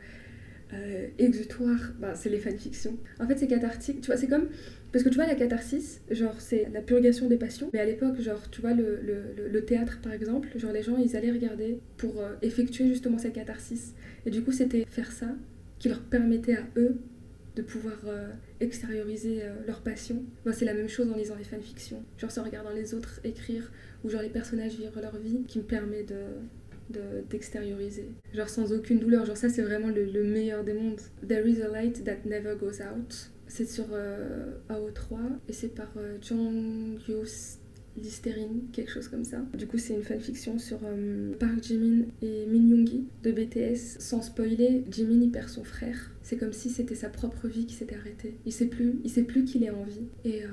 [0.74, 2.98] euh, exutoire, ben, c'est les fanfictions.
[3.20, 4.02] En fait, c'est cathartique.
[4.02, 4.50] Tu vois, c'est comme.
[4.92, 7.70] Parce que tu vois, la catharsis, genre, c'est la purgation des passions.
[7.74, 10.98] Mais à l'époque, genre, tu vois, le, le, le, théâtre, par exemple, genre, les gens,
[10.98, 13.94] ils allaient regarder pour effectuer justement cette catharsis.
[14.26, 15.28] Et du coup, c'était faire ça
[15.78, 16.98] qui leur permettait à eux
[17.58, 20.24] de pouvoir euh, extérioriser euh, leur passion.
[20.46, 22.04] Moi, c'est la même chose en lisant les fanfictions.
[22.18, 23.72] Genre, c'est en regardant les autres écrire,
[24.04, 26.16] ou genre les personnages vivre leur vie, qui me permet de
[27.30, 28.08] d'extérioriser.
[28.34, 29.26] genre sans aucune douleur.
[29.26, 31.02] Genre ça, c'est vraiment le, meilleur des mondes.
[31.28, 33.30] There is a light that never goes out.
[33.48, 35.18] C'est sur euh, AO3
[35.50, 35.92] et c'est par
[36.22, 37.60] John Hughes
[37.98, 39.38] Listerine, quelque chose comme ça.
[39.58, 44.00] Du coup, c'est une fanfiction sur euh, Park Jimin et Min Yoongi de BTS.
[44.00, 46.12] Sans spoiler, Jimin perd son frère.
[46.22, 48.38] C'est comme si c'était sa propre vie qui s'était arrêtée.
[48.46, 50.08] Il sait plus, il sait plus qu'il est en vie.
[50.26, 50.48] Et euh,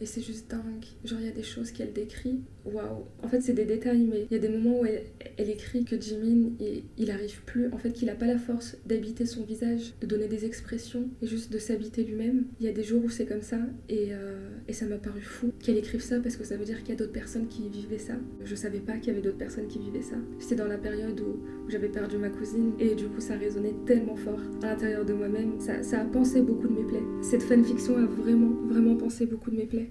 [0.00, 0.84] et c'est juste dingue.
[1.04, 2.40] Genre, il y a des choses qu'elle décrit.
[2.64, 3.04] Waouh.
[3.22, 6.00] En fait, c'est des détails, mais il y a des moments où elle, écrit que
[6.00, 7.70] Jimin, il, il arrive plus.
[7.72, 11.26] En fait, qu'il a pas la force d'habiter son visage, de donner des expressions et
[11.26, 12.44] juste de s'habiter lui-même.
[12.60, 15.20] Il y a des jours où c'est comme ça et, euh, et ça m'a paru
[15.20, 17.68] fou qu'elle écrive ça parce que ça veut dire qu'il y a d'autres personnes qui
[17.68, 18.14] vivaient ça.
[18.44, 20.16] Je savais pas qu'il y avait d'autres personnes qui vivaient ça.
[20.38, 23.74] C'était dans la période où, où j'avais perdu ma cousine et du coup, ça résonnait
[23.86, 25.60] tellement fort à l'intérieur de moi-même.
[25.60, 27.02] Ça, ça a pensé beaucoup de mes plaies.
[27.22, 29.90] Cette fanfiction a vraiment, vraiment pensé beaucoup de mes plaies.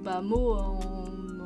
[0.00, 0.78] Euh, bas mot en,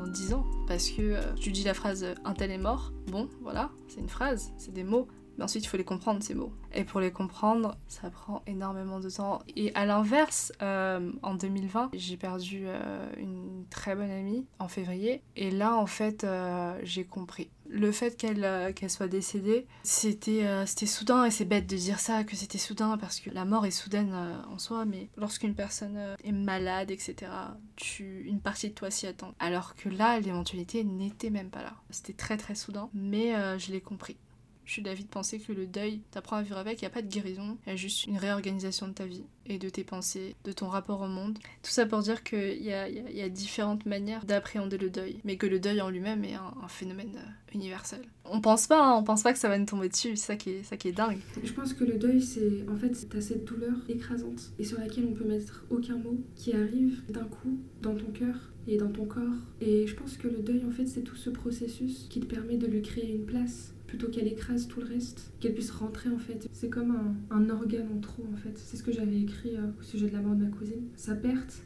[0.03, 0.45] en 10 ans.
[0.67, 4.53] Parce que tu dis la phrase un tel est mort, bon, voilà, c'est une phrase,
[4.57, 5.09] c'est des mots.
[5.39, 6.53] Mais ensuite, il faut les comprendre, ces mots.
[6.73, 9.41] Et pour les comprendre, ça prend énormément de temps.
[9.57, 15.23] Et à l'inverse, euh, en 2020, j'ai perdu euh, une très bonne amie en février.
[15.37, 17.51] Et là, en fait, euh, j'ai compris.
[17.67, 21.25] Le fait qu'elle qu'elle soit décédée, c'était c'était soudain.
[21.25, 24.15] Et c'est bête de dire ça, que c'était soudain, parce que la mort est soudaine
[24.53, 24.85] en soi.
[24.85, 27.33] Mais lorsqu'une personne est malade, etc.,
[27.75, 29.33] tu, une partie de toi s'y attend.
[29.39, 31.73] Alors que là, l'éventualité n'était même pas là.
[31.89, 32.91] C'était très très soudain.
[32.93, 34.19] Mais je l'ai compris.
[34.65, 36.91] Je suis d'avis de penser que le deuil, t'apprends à vivre avec, il n'y a
[36.91, 39.85] pas de guérison, il y a juste une réorganisation de ta vie et de tes
[39.85, 41.39] pensées, de ton rapport au monde.
[41.63, 45.59] Tout ça pour dire qu'il y a, différentes manières d'appréhender le deuil, mais que le
[45.59, 48.01] deuil en lui-même est un, phénomène euh, universel.
[48.25, 50.37] On pense pas, hein, on pense pas que ça va nous tomber dessus, c'est ça
[50.37, 51.19] qui est, ça qui est dingue.
[51.43, 55.05] Je pense que le deuil, c'est en fait, t'as cette douleur écrasante et sur laquelle
[55.11, 59.05] on peut mettre aucun mot qui arrive d'un coup dans ton cœur et dans ton
[59.05, 59.37] corps.
[59.61, 62.57] Et je pense que le deuil, en fait, c'est tout ce processus qui te permet
[62.57, 66.19] de lui créer une place plutôt qu'elle écrase tout le reste, qu'elle puisse rentrer en
[66.19, 66.49] fait.
[66.53, 66.97] C'est comme
[67.31, 68.57] un, organe en trop en fait.
[68.57, 70.89] C'est ce que j'avais écrit euh, au sujet de la mort de ma cousine.
[70.97, 71.63] Sa perte,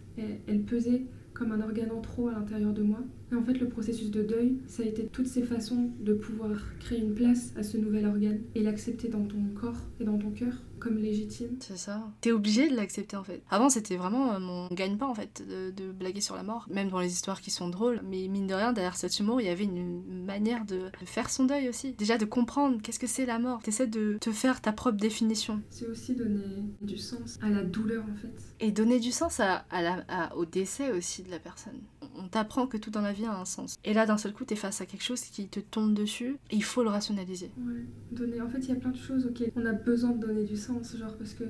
[0.46, 2.98] elle pesait comme un organe en trop à l'intérieur de moi.
[3.32, 6.50] Et en fait, le processus de deuil, ça a été toutes ces façons de pouvoir
[6.80, 10.30] créer une place à ce nouvel organe et l'accepter dans ton corps et dans ton
[10.30, 11.56] cœur comme légitime.
[11.60, 12.10] C'est ça.
[12.20, 13.42] T'es obligé de l'accepter en fait.
[13.50, 17.00] Avant, c'était vraiment euh, mon gagne-pain en fait, de, blaguer sur la mort, même dans
[17.00, 18.00] les histoires qui sont drôles.
[18.04, 21.44] Mais mine de rien, derrière cet humour, il y avait une manière de, faire son
[21.44, 21.92] deuil aussi.
[21.92, 23.62] Déjà de comprendre qu'est-ce que c'est la mort.
[23.62, 25.62] T'essaies de te faire ta propre définition.
[25.70, 28.34] C'est aussi donner du sens à la douleur en fait.
[28.60, 31.80] Et donner du sens à, à la, au décès aussi de la personne
[32.18, 33.76] on t'apprend que tout dans la vie a un sens.
[33.84, 36.56] Et là, d'un seul coup, t'es face à quelque chose qui te tombe dessus et
[36.56, 37.50] il faut le rationaliser.
[37.58, 38.40] Ouais, donner.
[38.40, 40.56] En fait, il y a plein de choses auxquelles on a besoin de donner du
[40.56, 41.44] sens, genre parce que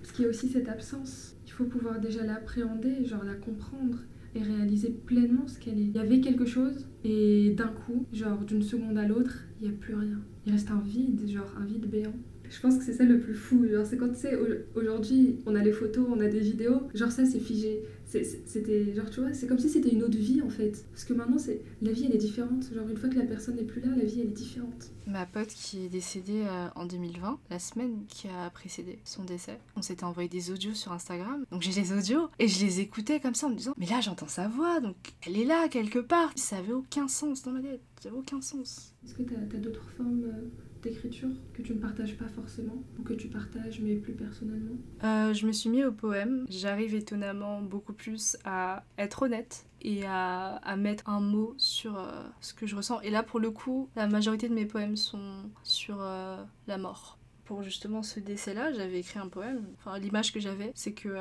[0.00, 1.34] parce qu'il y a aussi cette absence.
[1.46, 3.98] Il faut pouvoir déjà l'appréhender, genre la comprendre
[4.34, 5.84] et réaliser pleinement ce qu'elle est.
[5.84, 9.74] Il y avait quelque chose et d'un coup, genre d'une seconde à l'autre, il n'y
[9.74, 10.20] a plus rien.
[10.44, 12.14] Il reste un vide, genre un vide béant.
[12.48, 13.66] Je pense que c'est ça le plus fou.
[13.68, 14.38] Genre, c'est quand tu sais,
[14.74, 16.82] aujourd'hui, on a les photos, on a des vidéos.
[16.94, 17.82] Genre, ça, c'est figé.
[18.06, 20.84] C'était, genre, tu vois, c'est comme si c'était une autre vie en fait.
[20.92, 22.64] Parce que maintenant, c'est la vie, elle est différente.
[22.72, 24.90] Genre, une fois que la personne n'est plus là, la vie, elle est différente.
[25.06, 29.58] Ma pote qui est décédée euh, en 2020, la semaine qui a précédé son décès,
[29.76, 31.44] on s'était envoyé des audios sur Instagram.
[31.50, 34.00] Donc, j'ai les audios et je les écoutais comme ça en me disant, mais là,
[34.00, 34.96] j'entends sa voix, donc
[35.26, 36.32] elle est là quelque part.
[36.36, 37.80] Ça avait aucun sens dans ma tête.
[38.00, 38.94] Ça avait aucun sens.
[39.04, 40.48] Est-ce que t'as as, d'autres formes euh,
[40.86, 44.76] d'écriture que tu ne partages pas forcément ou que tu partages mais plus personnellement?
[45.04, 46.46] Euh, Je me suis mis au poème.
[46.48, 52.22] J'arrive étonnamment beaucoup plus à être honnête et à, à mettre un mot sur euh,
[52.40, 53.00] ce que je ressens.
[53.00, 57.18] Et là, pour le coup, la majorité de mes poèmes sont sur euh, la mort.
[57.44, 59.66] Pour justement ce décès-là, j'avais écrit un poème.
[59.78, 61.16] Enfin, l'image que j'avais, c'est que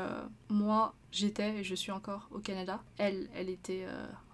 [0.49, 2.81] moi, j'étais et je suis encore au Canada.
[2.97, 3.85] Elle, elle était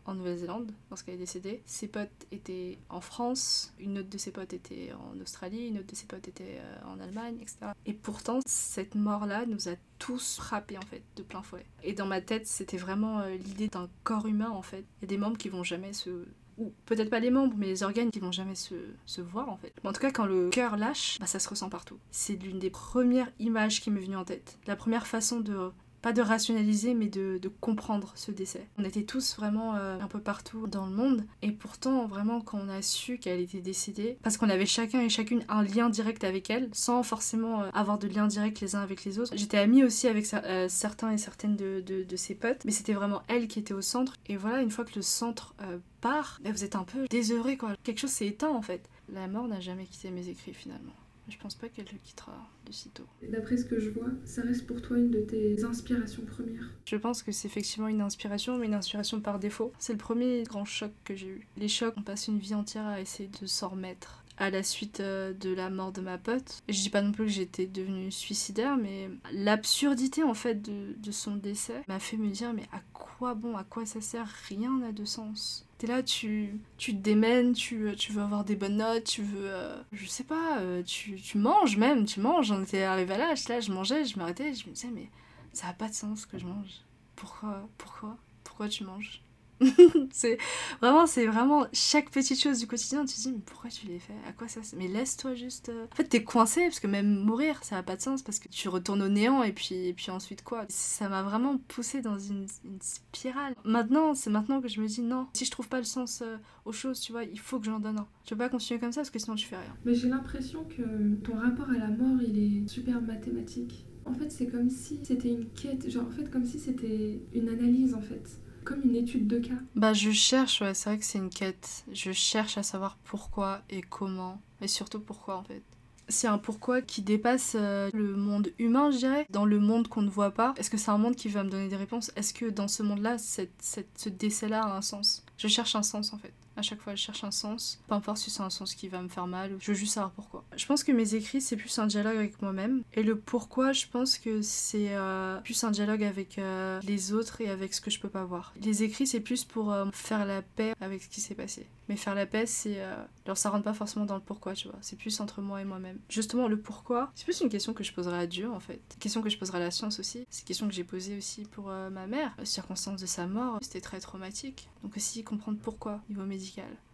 [0.05, 1.61] en Nouvelle-Zélande lorsqu'elle est décédée.
[1.65, 5.87] Ses potes étaient en France, une autre de ses potes était en Australie, une autre
[5.87, 7.57] de ses potes était euh, en Allemagne, etc.
[7.85, 11.65] Et pourtant, cette mort-là nous a tous frappés en fait, de plein fouet.
[11.83, 14.85] Et dans ma tête, c'était vraiment euh, l'idée d'un corps humain en fait.
[14.99, 16.25] Il y a des membres qui vont jamais se
[16.57, 18.75] ou peut-être pas les membres, mais les organes qui vont jamais se,
[19.05, 19.73] se voir en fait.
[19.83, 21.97] Mais en tout cas, quand le cœur lâche, bah, ça se ressent partout.
[22.11, 24.59] C'est l'une des premières images qui m'est venue en tête.
[24.67, 25.71] La première façon de
[26.01, 28.67] pas de rationaliser, mais de, comprendre ce décès.
[28.77, 32.59] On était tous vraiment euh, un peu partout dans le monde, et pourtant, vraiment, quand
[32.59, 36.23] on a su qu'elle était décédée, parce qu'on avait chacun et chacune un lien direct
[36.23, 39.33] avec elle, sans forcément euh, avoir de lien direct les uns avec les autres.
[39.35, 43.21] J'étais amie aussi avec euh, certains et certaines de, de, ses potes, mais c'était vraiment
[43.27, 44.13] elle qui était au centre.
[44.27, 45.55] Et voilà, une fois que le centre
[46.01, 47.75] part, bah, vous êtes un peu désœuvré, quoi.
[47.83, 48.89] Quelque chose s'est éteint, en fait.
[49.09, 50.93] La mort n'a jamais quitté mes écrits, finalement.
[51.31, 52.33] Je pense pas qu'elle le quittera
[52.65, 53.05] de sitôt.
[53.27, 56.69] D'après ce que je vois, ça reste pour toi une de tes inspirations premières.
[56.85, 59.71] Je pense que c'est effectivement une inspiration, mais une inspiration par défaut.
[59.79, 61.47] C'est le premier grand choc que j'ai eu.
[61.57, 64.99] Les chocs, on passe une vie entière à essayer de s'en remettre à la suite
[64.99, 66.61] euh, de la mort de ma pote.
[66.67, 71.11] Je dis pas non plus que j'étais devenue suicidaire, mais l'absurdité en fait de, de
[71.11, 74.27] son décès m'a fait me dire mais à quoi bon, à quoi ça sert?
[74.49, 75.67] Rien n'a de sens.
[75.81, 79.49] T'es là, tu, tu te démènes, tu, tu veux avoir des bonnes notes, tu veux,
[79.49, 82.49] euh, je sais pas, euh, tu, tu manges même, tu manges.
[82.49, 85.09] J'en étais à l'âge, là, je mangeais, je m'arrêtais, je me disais mais
[85.53, 86.69] ça a pas de sens que je mange.
[87.15, 89.23] Pourquoi Pourquoi Pourquoi tu manges?
[90.11, 90.37] c'est
[90.81, 93.05] vraiment, c'est vraiment chaque petite chose du quotidien.
[93.05, 94.13] Tu te dis, mais pourquoi tu l'as fait?
[94.27, 95.69] À quoi ça Mais laisse-toi juste.
[95.69, 95.85] Euh.
[95.91, 98.47] En fait, t'es coincé parce que même mourir, ça n'a pas de sens parce que
[98.47, 100.65] tu retournes au néant et puis, et puis ensuite quoi?
[100.69, 102.47] Ça m'a vraiment poussé dans une,
[102.81, 103.55] spirale.
[103.63, 106.37] Maintenant, c'est maintenant que je me dis, non, si je trouve pas le sens euh,
[106.65, 108.07] aux choses, tu vois, il faut que j'en donne un.
[108.23, 109.75] Tu peux pas continuer comme ça parce que sinon tu fais rien.
[109.85, 113.85] Mais j'ai l'impression que ton rapport à la mort, il est super mathématique.
[114.05, 117.49] En fait, c'est comme si c'était une quête, genre en fait, comme si c'était une
[117.49, 119.53] analyse en fait comme une étude de cas.
[119.75, 121.85] Bah je cherche, ouais, c'est vrai que c'est une quête.
[121.91, 125.63] Je cherche à savoir pourquoi et comment, et surtout pourquoi en fait.
[126.07, 130.01] C'est un pourquoi qui dépasse euh, le monde humain, je dirais, dans le monde qu'on
[130.01, 130.53] ne voit pas.
[130.57, 132.11] Est-ce que c'est un monde qui va me donner des réponses?
[132.17, 135.23] Est-ce que dans ce monde-là, cette, ce décès-là a un sens?
[135.37, 136.33] Je cherche un sens en fait.
[136.57, 137.79] À chaque fois, je cherche un sens.
[137.87, 140.11] Peu importe si c'est un sens qui va me faire mal, je veux juste savoir
[140.11, 140.43] pourquoi.
[140.55, 142.83] Je pense que mes écrits, c'est plus un dialogue avec moi-même.
[142.93, 147.41] Et le pourquoi, je pense que c'est euh, plus un dialogue avec euh, les autres
[147.41, 148.53] et avec ce que je peux pas voir.
[148.61, 151.67] Les écrits, c'est plus pour euh, faire la paix avec ce qui s'est passé.
[151.89, 152.81] Mais faire la paix, c'est.
[153.25, 154.77] Alors, ça rentre pas forcément dans le pourquoi, tu vois.
[154.81, 155.97] C'est plus entre moi et moi-même.
[156.09, 158.81] Justement, le pourquoi, c'est plus une question que je poserai à Dieu, en fait.
[158.93, 160.25] Une question que je poserai à la science aussi.
[160.29, 162.33] C'est une question que j'ai posée aussi pour ma mère.
[162.39, 164.69] Les circonstances de sa mort, c'était très traumatique.
[164.83, 166.23] Donc, aussi comprendre pourquoi, niveau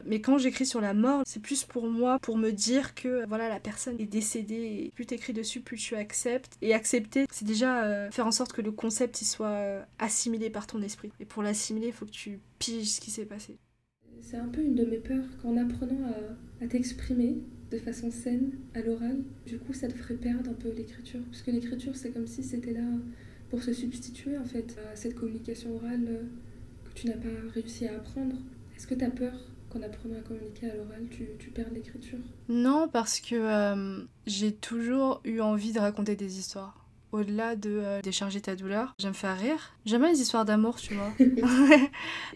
[0.05, 3.49] mais quand j'écris sur la mort, c'est plus pour moi, pour me dire que voilà,
[3.49, 4.85] la personne est décédée.
[4.85, 6.57] Et plus t'écris dessus, plus tu acceptes.
[6.61, 10.49] Et accepter, c'est déjà euh, faire en sorte que le concept il soit euh, assimilé
[10.49, 11.11] par ton esprit.
[11.19, 13.57] Et pour l'assimiler, il faut que tu piges ce qui s'est passé.
[14.21, 17.37] C'est un peu une de mes peurs qu'en apprenant à, à t'exprimer
[17.71, 21.19] de façon saine à l'oral, du coup ça te ferait perdre un peu l'écriture.
[21.29, 22.85] Parce que l'écriture c'est comme si c'était là
[23.49, 26.23] pour se substituer en fait à cette communication orale euh,
[26.85, 28.35] que tu n'as pas réussi à apprendre.
[28.77, 29.33] Est-ce que tu as peur
[29.69, 32.19] qu'en apprenant à communiquer à l'oral, tu, tu perdes l'écriture?
[32.47, 36.85] Non, parce que euh, j'ai toujours eu envie de raconter des histoires.
[37.11, 39.73] au-delà de euh, décharger ta douleur, j'aime faire rire.
[39.85, 41.11] J'aime les histoires d'amour, tu vois.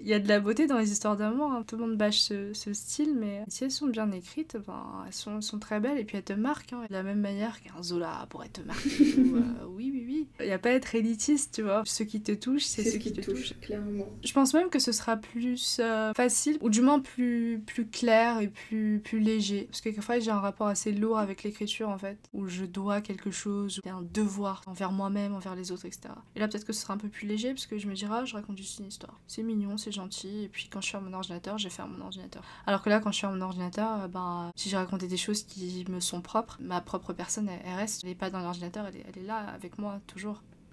[0.02, 1.52] Il y a de la beauté dans les histoires d'amour.
[1.52, 1.64] hein.
[1.68, 5.14] Tout le monde bâche ce, ce style, mais si elles sont bien écrites, ben, elles,
[5.14, 6.74] sont, elles sont très belles et puis elles te marquent.
[6.74, 6.84] hein.
[6.89, 9.16] De la même manière qu'un Zola pourrait te marquer.
[9.18, 10.28] ou, euh, oui, oui, oui.
[10.40, 11.84] Il n'y a pas à être élitiste, tu vois.
[11.86, 13.54] Ce qui te touche, c'est ce, qui, te touche.
[13.62, 14.08] clairement.
[14.24, 18.40] Je pense même que ce sera plus euh, facile, ou du moins plus, plus clair
[18.40, 19.64] et plus, plus léger.
[19.64, 23.02] Parce que quelquefois j'ai un rapport assez lourd avec l'écriture en fait, où je dois
[23.02, 26.14] quelque chose, un devoir envers moi-même, envers les autres, etc.
[26.36, 28.12] Et là peut-être que ce sera un peu plus léger, parce que je me dirai,
[28.14, 29.20] ah, je raconte juste une histoire.
[29.28, 31.88] C'est mignon, c'est gentil, et puis quand je suis à mon ordinateur, je vais faire
[31.88, 32.44] mon ordinateur.
[32.66, 35.18] Alors que là, quand je suis à mon ordinateur, euh, ben, si j'ai raconté des
[35.18, 38.40] choses qui me sont propres, ma propre personne, elle, elle reste, elle n'est pas dans
[38.40, 40.00] l'ordinateur, elle est là avec moi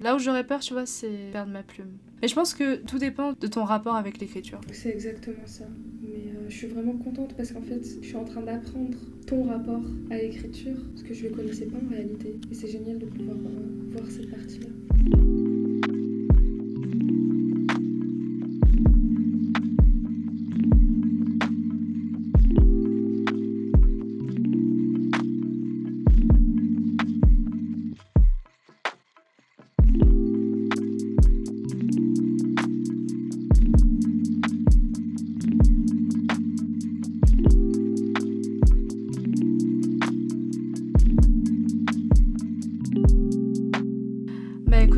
[0.01, 1.99] Là où j'aurais peur, tu vois, c'est perdre ma plume.
[2.23, 4.61] Mais je pense que tout dépend de ton rapport avec l'écriture.
[4.73, 5.65] C'est exactement ça.
[6.03, 9.45] Mais euh, je suis vraiment contente parce qu'en fait, je suis en train d'apprendre ton
[9.45, 12.37] rapport à l'écriture, parce que je le connaissais pas en réalité.
[12.51, 15.58] Et c'est génial de pouvoir euh, voir cette partie-là.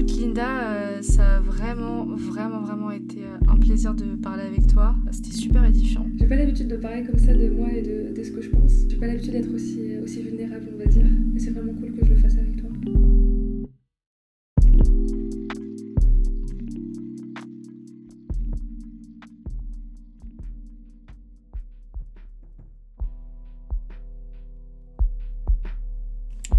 [0.06, 4.94] Linda, euh, ça a vraiment, vraiment, vraiment été euh, un plaisir de parler avec toi.
[5.10, 6.06] C'était super édifiant.
[6.18, 8.50] J'ai pas l'habitude de parler comme ça de moi et de, de ce que je
[8.50, 8.72] pense.
[8.88, 11.06] J'ai pas l'habitude d'être aussi, aussi vulnérable, on va dire.
[11.36, 11.89] Et c'est vraiment cool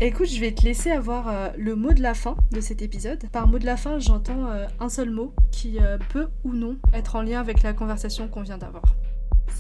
[0.04, 3.20] Écoute, je vais te laisser avoir euh, le mot de la fin de cet épisode.
[3.32, 6.78] Par mot de la fin, j'entends euh, un seul mot qui euh, peut ou non
[6.91, 8.82] être en lien avec la conversation qu'on vient d'avoir.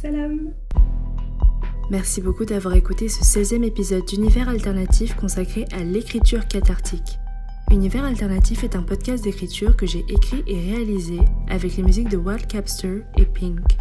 [0.01, 0.51] Salam
[1.91, 7.19] Merci beaucoup d'avoir écouté ce 16e épisode d'Univers Alternatif consacré à l'écriture cathartique.
[7.69, 11.19] Univers Alternatif est un podcast d'écriture que j'ai écrit et réalisé
[11.49, 13.77] avec les musiques de Wild Capster et Pink.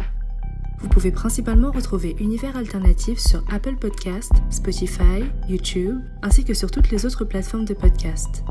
[0.81, 6.89] Vous pouvez principalement retrouver Univers Alternatif sur Apple Podcast, Spotify, YouTube, ainsi que sur toutes
[6.89, 8.43] les autres plateformes de podcast.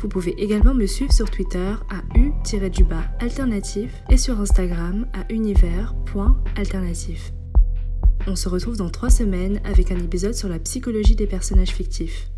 [0.00, 7.32] Vous pouvez également me suivre sur Twitter à u-du-bas alternatif et sur Instagram à univers.alternatif.
[8.26, 12.31] On se retrouve dans trois semaines avec un épisode sur la psychologie des personnages fictifs.